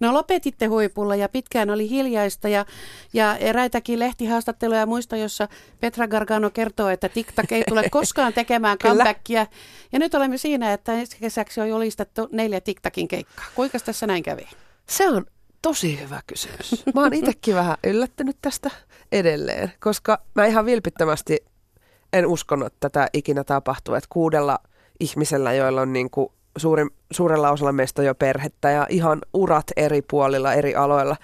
No 0.00 0.14
lopetitte 0.14 0.66
huipulla 0.66 1.16
ja 1.16 1.28
pitkään 1.28 1.70
oli 1.70 1.90
hiljaista 1.90 2.48
ja, 2.48 2.66
ja 3.12 3.36
eräitäkin 3.36 3.98
lehtihaastatteluja 3.98 4.86
muista, 4.86 5.16
jossa 5.16 5.48
Petra 5.80 6.08
Gargano 6.08 6.50
kertoo, 6.50 6.88
että 6.88 7.08
TikTok 7.08 7.52
ei 7.52 7.64
tule 7.68 7.88
koskaan 7.90 8.32
tekemään 8.42 8.78
comebackia. 8.78 9.46
Ja 9.92 9.98
nyt 9.98 10.14
olemme 10.14 10.38
siinä, 10.38 10.72
että 10.72 10.92
ensi 10.92 11.16
kesäksi 11.20 11.60
on 11.60 11.68
julistettu 11.68 12.28
neljä 12.32 12.60
TikTokin 12.60 13.08
keikkaa. 13.08 13.44
Kuinka 13.54 13.78
tässä 13.80 14.06
näin 14.06 14.22
kävi? 14.22 14.48
Se 14.88 15.08
on 15.08 15.26
tosi 15.62 16.00
hyvä 16.00 16.20
kysymys. 16.26 16.84
Mä 16.94 17.00
oon 17.00 17.12
itsekin 17.14 17.54
vähän 17.64 17.76
yllättynyt 17.84 18.36
tästä 18.42 18.70
edelleen, 19.12 19.72
koska 19.80 20.22
mä 20.34 20.46
ihan 20.46 20.66
vilpittömästi 20.66 21.44
en 22.12 22.26
uskonut, 22.26 22.66
että 22.66 22.90
tätä 22.90 23.08
ikinä 23.12 23.44
tapahtuu, 23.44 23.94
että 23.94 24.08
kuudella 24.12 24.58
ihmisellä, 25.00 25.52
joilla 25.52 25.80
on 25.80 25.92
niin 25.92 26.10
kuin 26.10 26.28
suurin, 26.56 26.90
suurella 27.10 27.50
osalla 27.50 27.72
meistä 27.72 28.02
jo 28.02 28.14
perhettä 28.14 28.70
ja 28.70 28.86
ihan 28.90 29.20
urat 29.34 29.66
eri 29.76 30.02
puolilla, 30.02 30.52
eri 30.52 30.74
aloilla. 30.74 31.16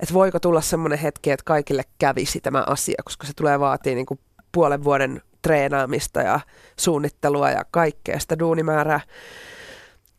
Että 0.00 0.14
voiko 0.14 0.40
tulla 0.40 0.60
semmoinen 0.60 0.98
hetki, 0.98 1.30
että 1.30 1.44
kaikille 1.44 1.82
kävisi 1.98 2.40
tämä 2.40 2.64
asia, 2.66 3.02
koska 3.04 3.26
se 3.26 3.32
tulee 3.36 3.60
vaatii 3.60 3.94
niin 3.94 4.06
kuin 4.06 4.20
puolen 4.52 4.84
vuoden 4.84 5.22
treenaamista 5.42 6.22
ja 6.22 6.40
suunnittelua 6.78 7.50
ja 7.50 7.64
kaikkea 7.70 8.18
sitä 8.18 8.38
duunimäärää. 8.38 9.00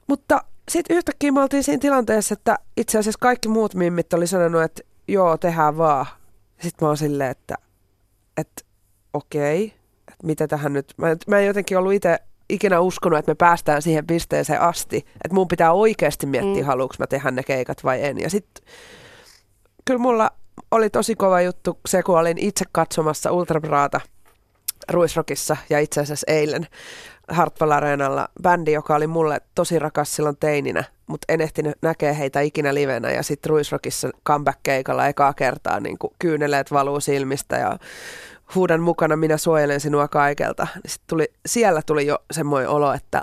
Mutta 0.07 0.43
sitten 0.69 0.97
yhtäkkiä 0.97 1.31
me 1.31 1.41
oltiin 1.41 1.63
siinä 1.63 1.79
tilanteessa, 1.79 2.33
että 2.33 2.59
itse 2.77 2.99
asiassa 2.99 3.19
kaikki 3.21 3.47
muut 3.47 3.75
mimmit 3.75 4.13
oli 4.13 4.27
sanonut, 4.27 4.63
että 4.63 4.81
joo, 5.07 5.37
tehdään 5.37 5.77
vaan. 5.77 6.05
Sitten 6.51 6.85
mä 6.85 6.87
oon 6.87 6.97
silleen, 6.97 7.31
että, 7.31 7.55
että 8.37 8.61
okei, 9.13 9.73
että 10.07 10.27
mitä 10.27 10.47
tähän 10.47 10.73
nyt, 10.73 10.93
mä, 10.97 11.07
mä 11.27 11.39
en 11.39 11.47
jotenkin 11.47 11.77
ollut 11.77 11.93
itse 11.93 12.19
ikinä 12.53 12.79
uskonut, 12.79 13.19
että 13.19 13.31
me 13.31 13.35
päästään 13.35 13.81
siihen 13.81 14.07
pisteeseen 14.07 14.61
asti, 14.61 14.97
että 14.97 15.33
mun 15.33 15.47
pitää 15.47 15.71
oikeasti 15.71 16.25
miettiä, 16.25 16.63
mm. 16.63 16.67
haluanko 16.67 16.95
mä 16.99 17.07
tehdä 17.07 17.31
ne 17.31 17.43
keikat 17.43 17.83
vai 17.83 18.03
en. 18.03 18.19
Ja 18.19 18.29
sitten 18.29 18.65
kyllä 19.85 19.99
mulla 19.99 20.29
oli 20.71 20.89
tosi 20.89 21.15
kova 21.15 21.41
juttu 21.41 21.79
se, 21.85 22.03
kun 22.03 22.19
olin 22.19 22.37
itse 22.37 22.65
katsomassa 22.71 23.31
Ultrabraata 23.31 24.01
Ruisrokissa 24.89 25.57
ja 25.69 25.79
itse 25.79 26.01
asiassa 26.01 26.31
eilen 26.31 26.67
Hartwell 27.27 27.71
Areenalla 27.71 28.27
bändi, 28.41 28.71
joka 28.71 28.95
oli 28.95 29.07
mulle 29.07 29.41
tosi 29.55 29.79
rakas 29.79 30.15
silloin 30.15 30.37
teininä, 30.37 30.83
mutta 31.07 31.33
en 31.33 31.41
ehtinyt 31.41 31.77
näkee 31.81 32.17
heitä 32.17 32.41
ikinä 32.41 32.73
livenä 32.73 33.11
ja 33.11 33.23
sitten 33.23 33.49
Ruisrokissa 33.49 34.09
comeback-keikalla 34.25 35.07
ekaa 35.07 35.33
kertaa 35.33 35.79
niin 35.79 35.97
kyyneleet 36.19 36.71
valuu 36.71 36.99
silmistä 36.99 37.57
ja 37.57 37.77
huudan 38.55 38.81
mukana 38.81 39.15
minä 39.15 39.37
suojelen 39.37 39.79
sinua 39.79 40.07
kaikelta. 40.07 40.67
Sitten 40.87 41.07
tuli, 41.07 41.33
siellä 41.45 41.81
tuli 41.85 42.05
jo 42.05 42.19
semmoinen 42.31 42.69
olo, 42.69 42.93
että 42.93 43.21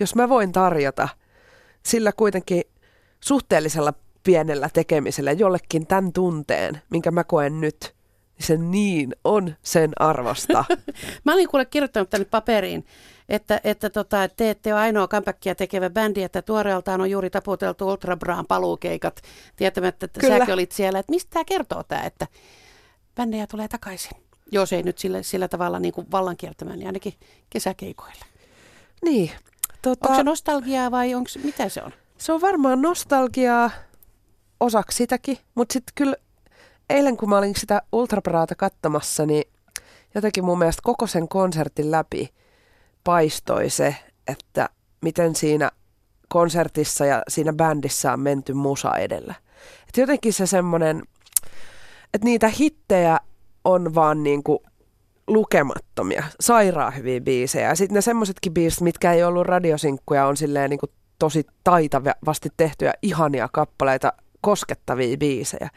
jos 0.00 0.14
mä 0.14 0.28
voin 0.28 0.52
tarjota 0.52 1.08
sillä 1.82 2.12
kuitenkin 2.12 2.62
suhteellisella 3.20 3.94
pienellä 4.22 4.68
tekemisellä 4.72 5.32
jollekin 5.32 5.86
tämän 5.86 6.12
tunteen, 6.12 6.82
minkä 6.90 7.10
mä 7.10 7.24
koen 7.24 7.60
nyt, 7.60 7.94
niin 8.38 8.46
se 8.46 8.56
niin 8.56 9.16
on 9.24 9.54
sen 9.62 9.92
arvosta. 9.96 10.64
mä 11.24 11.34
olin 11.34 11.48
kuule 11.48 11.64
kirjoittanut 11.64 12.10
tänne 12.10 12.24
paperiin, 12.24 12.86
että, 13.28 13.60
että 13.64 13.90
tota, 13.90 14.28
te 14.28 14.50
ette 14.50 14.74
ole 14.74 14.80
ainoa 14.80 15.08
comebackia 15.08 15.54
tekevä 15.54 15.90
bändi, 15.90 16.22
että 16.22 16.42
tuoreeltaan 16.42 17.00
on 17.00 17.10
juuri 17.10 17.30
taputeltu 17.30 17.88
Ultra 17.88 18.16
Braan 18.16 18.46
paluukeikat, 18.46 19.20
tietämättä, 19.56 20.06
että 20.06 20.20
Kyllä. 20.20 20.38
säkin 20.38 20.54
olit 20.54 20.72
siellä. 20.72 20.98
Että 20.98 21.10
mistä 21.10 21.30
tämä 21.30 21.44
kertoo 21.44 21.82
tämä, 21.82 22.02
että 22.02 22.26
bändejä 23.16 23.46
tulee 23.46 23.68
takaisin? 23.68 24.21
Jos 24.52 24.72
ei 24.72 24.82
nyt 24.82 24.98
sillä, 24.98 25.22
sillä 25.22 25.48
tavalla 25.48 25.78
niin 25.78 25.94
kuin 25.94 26.10
vallan 26.10 26.36
kiertämään, 26.36 26.78
niin 26.78 26.86
ainakin 26.86 27.14
kesäkeikoille. 27.50 28.24
Niin. 29.04 29.30
Tota, 29.82 30.08
onko 30.08 30.16
se 30.16 30.24
nostalgiaa 30.24 30.90
vai 30.90 31.14
onko, 31.14 31.30
mitä 31.44 31.68
se 31.68 31.82
on? 31.82 31.92
Se 32.18 32.32
on 32.32 32.40
varmaan 32.40 32.82
nostalgiaa 32.82 33.70
osaksi 34.60 34.96
sitäkin, 34.96 35.38
mutta 35.54 35.72
sitten 35.72 35.92
kyllä 35.94 36.16
eilen 36.90 37.16
kun 37.16 37.28
mä 37.28 37.38
olin 37.38 37.56
sitä 37.56 37.82
Ultrapraata 37.92 38.54
katsomassa, 38.54 39.26
niin 39.26 39.44
jotenkin 40.14 40.44
mun 40.44 40.58
mielestä 40.58 40.82
koko 40.82 41.06
sen 41.06 41.28
konsertin 41.28 41.90
läpi 41.90 42.28
paistoi 43.04 43.70
se, 43.70 43.96
että 44.26 44.68
miten 45.00 45.36
siinä 45.36 45.70
konsertissa 46.28 47.06
ja 47.06 47.22
siinä 47.28 47.52
bändissä 47.52 48.12
on 48.12 48.20
menty 48.20 48.52
musa 48.52 48.96
edellä. 48.96 49.34
Et 49.88 49.96
jotenkin 49.96 50.32
se 50.32 50.46
semmoinen, 50.46 51.02
että 52.14 52.24
niitä 52.24 52.48
hittejä 52.48 53.18
on 53.64 53.94
vaan 53.94 54.22
niin 54.22 54.42
kuin 54.42 54.58
lukemattomia, 55.26 56.24
sairaan 56.40 56.96
hyviä 56.96 57.20
biisejä. 57.20 57.68
Ja 57.68 57.74
sitten 57.74 57.94
ne 57.94 58.00
semmoisetkin 58.00 58.54
biisit, 58.54 58.80
mitkä 58.80 59.12
ei 59.12 59.24
ollut 59.24 59.46
radiosinkkuja, 59.46 60.26
on 60.26 60.36
silleen 60.36 60.70
niin 60.70 60.80
kuin 60.80 60.90
tosi 61.18 61.46
taitavasti 61.64 62.48
tehtyjä 62.56 62.92
ihania 63.02 63.48
kappaleita, 63.52 64.12
koskettavia 64.40 65.16
biisejä. 65.16 65.70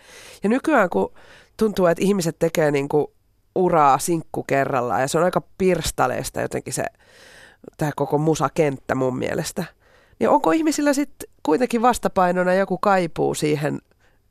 Ja 0.43 0.49
nykyään 0.49 0.89
kun 0.89 1.13
tuntuu, 1.57 1.85
että 1.85 2.03
ihmiset 2.03 2.35
tekee 2.39 2.71
niin 2.71 2.89
kuin 2.89 3.07
uraa 3.55 3.97
sinkku 3.97 4.43
kerrallaan 4.43 5.01
ja 5.01 5.07
se 5.07 5.17
on 5.17 5.23
aika 5.23 5.41
pirstaleista 5.57 6.41
jotenkin 6.41 6.73
se 6.73 6.85
tämä 7.77 7.91
koko 7.95 8.17
musakenttä 8.17 8.95
mun 8.95 9.17
mielestä. 9.17 9.63
Niin 10.19 10.29
onko 10.29 10.51
ihmisillä 10.51 10.93
sitten 10.93 11.29
kuitenkin 11.43 11.81
vastapainona 11.81 12.53
joku 12.53 12.77
kaipuu 12.77 13.33
siihen 13.33 13.79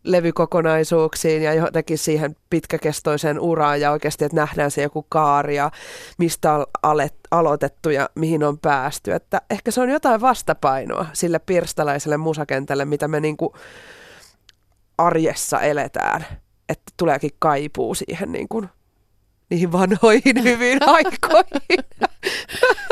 levykokonaisuuksiin 0.04 1.42
ja 1.42 1.54
jotenkin 1.54 1.98
siihen 1.98 2.36
pitkäkestoiseen 2.50 3.40
uraan 3.40 3.80
ja 3.80 3.90
oikeasti, 3.90 4.24
että 4.24 4.36
nähdään 4.36 4.70
se 4.70 4.82
joku 4.82 5.06
kaari 5.08 5.56
ja 5.56 5.70
mistä 6.18 6.52
on 6.52 6.66
alet, 6.82 7.14
aloitettu 7.30 7.90
ja 7.90 8.10
mihin 8.14 8.44
on 8.44 8.58
päästy. 8.58 9.12
Että 9.12 9.40
ehkä 9.50 9.70
se 9.70 9.80
on 9.80 9.90
jotain 9.90 10.20
vastapainoa 10.20 11.06
sille 11.12 11.38
pirstalaiselle 11.38 12.16
musakentälle, 12.16 12.84
mitä 12.84 13.08
me 13.08 13.20
niinku 13.20 13.54
arjessa 14.98 15.60
eletään. 15.60 16.26
Että 16.68 16.92
tuleekin 16.96 17.30
kaipuu 17.38 17.94
siihen 17.94 18.32
niin 18.32 18.48
kuin 18.48 18.68
niihin 19.50 19.72
vanhoihin 19.72 20.44
hyviin 20.44 20.78
aikoihin. 20.86 21.84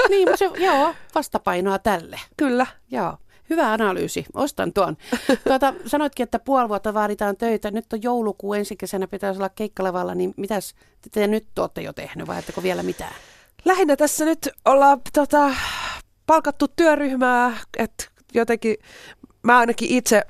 niin, 0.09 0.29
mutta 0.29 0.37
se, 0.37 0.51
joo, 0.65 0.95
vastapainoa 1.15 1.79
tälle. 1.79 2.21
Kyllä. 2.37 2.67
Joo. 2.91 3.17
Hyvä 3.53 3.73
analyysi, 3.73 4.27
ostan 4.35 4.73
tuon. 4.73 4.97
Tuota, 5.49 5.75
sanoitkin, 5.87 6.25
että 6.25 6.39
puoli 6.39 6.69
vuotta 6.69 6.95
vaaditaan 6.95 7.37
töitä. 7.37 7.71
Nyt 7.71 7.93
on 7.93 8.03
joulukuu, 8.03 8.55
ensi 8.55 8.77
kesänä 8.77 9.07
pitäisi 9.07 9.39
olla 9.39 9.49
keikkalevalla, 9.49 10.15
niin 10.15 10.35
mitäs 10.37 10.75
te, 10.75 11.11
te 11.13 11.27
nyt 11.27 11.59
olette 11.59 11.81
jo 11.83 11.93
tehnyt 11.93 12.27
vai 12.27 12.39
etteko 12.39 12.63
vielä 12.63 12.83
mitään? 12.83 13.15
Lähinnä 13.65 13.97
tässä 13.97 14.25
nyt 14.25 14.49
ollaan 14.65 15.01
tota, 15.13 15.51
palkattu 16.27 16.69
työryhmää, 16.69 17.57
että 17.79 18.05
jotenkin 18.35 18.77
mä 19.43 19.59
ainakin 19.59 19.89
itse 19.89 20.23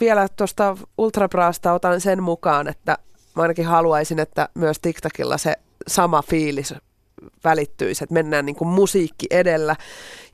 vielä 0.00 0.28
tuosta 0.36 0.76
Ultrabraasta 0.98 1.72
otan 1.72 2.00
sen 2.00 2.22
mukaan, 2.22 2.68
että 2.68 2.98
mä 3.34 3.42
ainakin 3.42 3.66
haluaisin, 3.66 4.18
että 4.18 4.48
myös 4.54 4.78
TikTokilla 4.80 5.38
se 5.38 5.56
sama 5.88 6.22
fiilis 6.22 6.74
välittyisi, 7.44 8.04
että 8.04 8.14
mennään 8.14 8.46
niin 8.46 8.56
kuin 8.56 8.68
musiikki 8.68 9.26
edellä, 9.30 9.76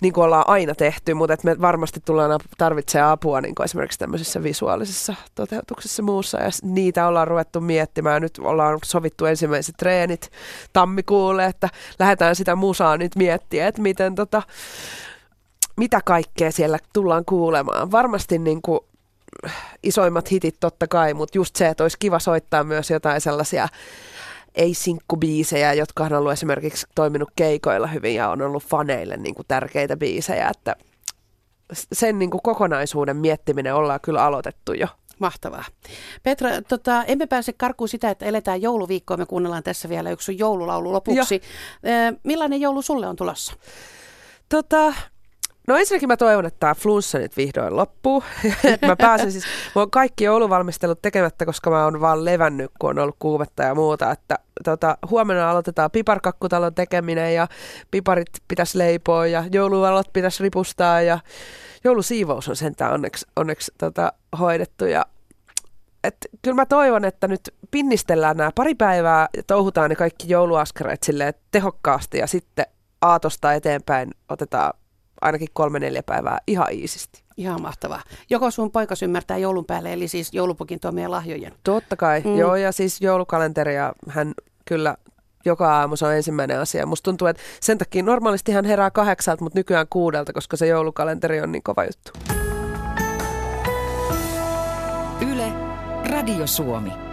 niin 0.01 0.13
kuin 0.13 0.25
ollaan 0.25 0.49
aina 0.49 0.75
tehty, 0.75 1.15
mutta 1.15 1.35
että 1.35 1.47
me 1.47 1.61
varmasti 1.61 2.01
tullaan 2.05 2.41
tarvitsemaan 2.59 3.13
apua 3.13 3.41
niin 3.41 3.55
kuin 3.55 3.65
esimerkiksi 3.65 3.99
tämmöisessä 3.99 4.43
visuaalisessa 4.43 5.15
toteutuksessa 5.35 6.03
muussa, 6.03 6.41
ja 6.41 6.51
niitä 6.63 7.07
ollaan 7.07 7.29
ruvettu 7.29 7.61
miettimään. 7.61 8.23
Nyt 8.23 8.39
ollaan 8.39 8.79
sovittu 8.85 9.25
ensimmäiset 9.25 9.75
treenit 9.79 10.31
tammikuulle, 10.73 11.45
että 11.45 11.69
lähdetään 11.99 12.37
sitä 12.37 12.57
musaa 12.57 12.97
nyt 12.97 13.17
miettiä, 13.17 13.69
että 13.69 13.83
miten 13.83 14.15
tota, 14.15 14.43
mitä 15.77 16.01
kaikkea 16.05 16.53
siellä 16.53 16.79
tullaan 16.93 17.25
kuulemaan. 17.25 17.91
Varmasti 17.91 18.39
niin 18.39 18.63
kuin 18.63 18.81
isoimmat 19.83 20.31
hitit 20.31 20.57
totta 20.61 20.89
kai, 20.89 21.15
mutta 21.15 21.39
just 21.39 21.57
se, 21.57 21.69
että 21.69 21.85
olisi 21.85 21.99
kiva 21.99 22.19
soittaa 22.19 22.65
myös 22.65 22.91
jotain 22.91 23.21
sellaisia 23.21 23.69
ei-sinkkubiisejä, 24.55 25.73
jotka 25.73 26.05
on 26.05 26.13
ollut 26.13 26.33
esimerkiksi 26.33 26.87
toiminut 26.95 27.31
keikoilla 27.37 27.87
hyvin 27.87 28.15
ja 28.15 28.29
on 28.31 28.43
ollut 28.43 28.65
faneille 28.65 29.17
niin 29.17 29.35
kuin 29.35 29.47
tärkeitä 29.49 29.97
biisejä, 29.97 30.49
että 30.49 30.77
sen 31.93 32.19
niin 32.19 32.31
kuin 32.31 32.43
kokonaisuuden 32.43 33.17
miettiminen 33.17 33.75
ollaan 33.75 34.01
kyllä 34.01 34.25
aloitettu 34.25 34.73
jo. 34.73 34.87
Mahtavaa. 35.19 35.65
Petra, 36.23 36.51
tota, 36.69 37.05
emme 37.05 37.27
pääse 37.27 37.53
karkuun 37.53 37.89
sitä, 37.89 38.11
että 38.11 38.27
eletään 38.27 38.63
jouluviikkoa. 38.63 39.17
Me 39.17 39.27
kuunnellaan 39.27 39.63
tässä 39.63 39.89
vielä 39.89 40.11
yksi 40.11 40.39
joululaulu 40.39 40.93
lopuksi. 40.93 41.35
Jo. 41.35 42.19
Millainen 42.23 42.61
joulu 42.61 42.83
sulle 42.83 43.07
on 43.07 43.17
tulossa? 43.17 43.53
Tota, 44.49 44.95
No 45.69 45.77
ensinnäkin 45.77 46.09
mä 46.09 46.17
toivon, 46.17 46.47
että 46.47 46.61
tämä 46.61 46.75
flunssa 46.75 47.19
nyt 47.19 47.37
vihdoin 47.37 47.77
loppuu. 47.77 48.25
mä 48.87 48.97
pääsen 48.97 49.33
siis, 49.33 49.45
mä 49.75 49.83
oon 49.83 49.91
kaikki 49.91 50.25
jouluvalmistelut 50.25 51.03
tekemättä, 51.03 51.47
koska 51.47 51.71
mä 51.71 51.85
oon 51.85 52.01
vaan 52.01 52.25
levännyt, 52.25 52.71
kun 52.79 52.91
on 52.91 52.99
ollut 52.99 53.17
kuumetta 53.19 53.63
ja 53.63 53.75
muuta. 53.75 54.11
Että 54.11 54.39
tota, 54.65 54.99
huomenna 55.11 55.51
aloitetaan 55.51 55.91
piparkakkutalon 55.91 56.75
tekeminen 56.75 57.35
ja 57.35 57.49
piparit 57.91 58.29
pitäisi 58.49 58.79
leipoa 58.79 59.27
ja 59.27 59.45
jouluvalot 59.53 60.13
pitäisi 60.13 60.43
ripustaa 60.43 61.01
ja 61.01 61.19
joulusiivous 61.85 62.49
on 62.49 62.57
sentään 62.57 62.93
onneksi, 62.93 63.27
onneksi 63.37 63.73
tota, 63.79 64.13
hoidettu. 64.39 64.85
Ja 64.85 65.07
et, 66.05 66.17
kyllä 66.43 66.55
mä 66.55 66.67
toivon, 66.67 67.05
että 67.05 67.29
nyt 67.29 67.55
pinnistellään 67.71 68.37
nämä 68.37 68.51
pari 68.55 68.75
päivää 68.75 69.29
ja 69.37 69.43
touhutaan 69.43 69.91
ne 69.91 69.97
kaikki 69.97 70.29
jouluaskareet 70.29 71.07
tehokkaasti 71.51 72.19
ja 72.19 72.27
sitten 72.27 72.67
aatosta 73.03 73.53
eteenpäin 73.53 74.11
otetaan 74.29 74.73
ainakin 75.23 75.49
kolme 75.53 75.79
neljä 75.79 76.03
päivää 76.03 76.39
ihan 76.47 76.73
iisisti. 76.73 77.23
Ihan 77.37 77.63
mahtavaa. 77.63 78.03
Joko 78.31 78.51
sun 78.51 78.71
poikas 78.71 79.03
ymmärtää 79.03 79.39
joulun 79.39 79.65
päälle, 79.65 79.93
eli 79.93 80.09
siis 80.09 80.35
joulupukin 80.35 80.81
tuomia 80.81 81.11
lahjojen? 81.11 81.53
Totta 81.65 81.97
kai, 81.97 82.23
mm. 82.25 82.37
joo, 82.37 82.57
ja 82.57 82.73
siis 82.73 83.01
joulukalenteria 83.01 83.93
hän 84.09 84.33
kyllä 84.65 84.97
joka 85.45 85.77
aamu 85.77 85.97
se 85.97 86.07
on 86.07 86.15
ensimmäinen 86.15 86.61
asia. 86.61 86.87
Musta 86.87 87.05
tuntuu, 87.05 87.29
että 87.29 87.43
sen 87.61 87.79
takia 87.79 88.03
normaalisti 88.03 88.53
hän 88.53 88.65
herää 88.65 88.91
kahdeksalta, 88.91 89.45
mutta 89.45 89.59
nykyään 89.59 89.87
kuudelta, 89.91 90.33
koska 90.33 90.57
se 90.57 90.67
joulukalenteri 90.67 91.41
on 91.41 91.53
niin 91.53 91.63
kova 91.63 91.85
juttu. 91.85 92.13
Yle, 95.33 95.53
Radio 96.11 96.47
Suomi. 96.47 97.12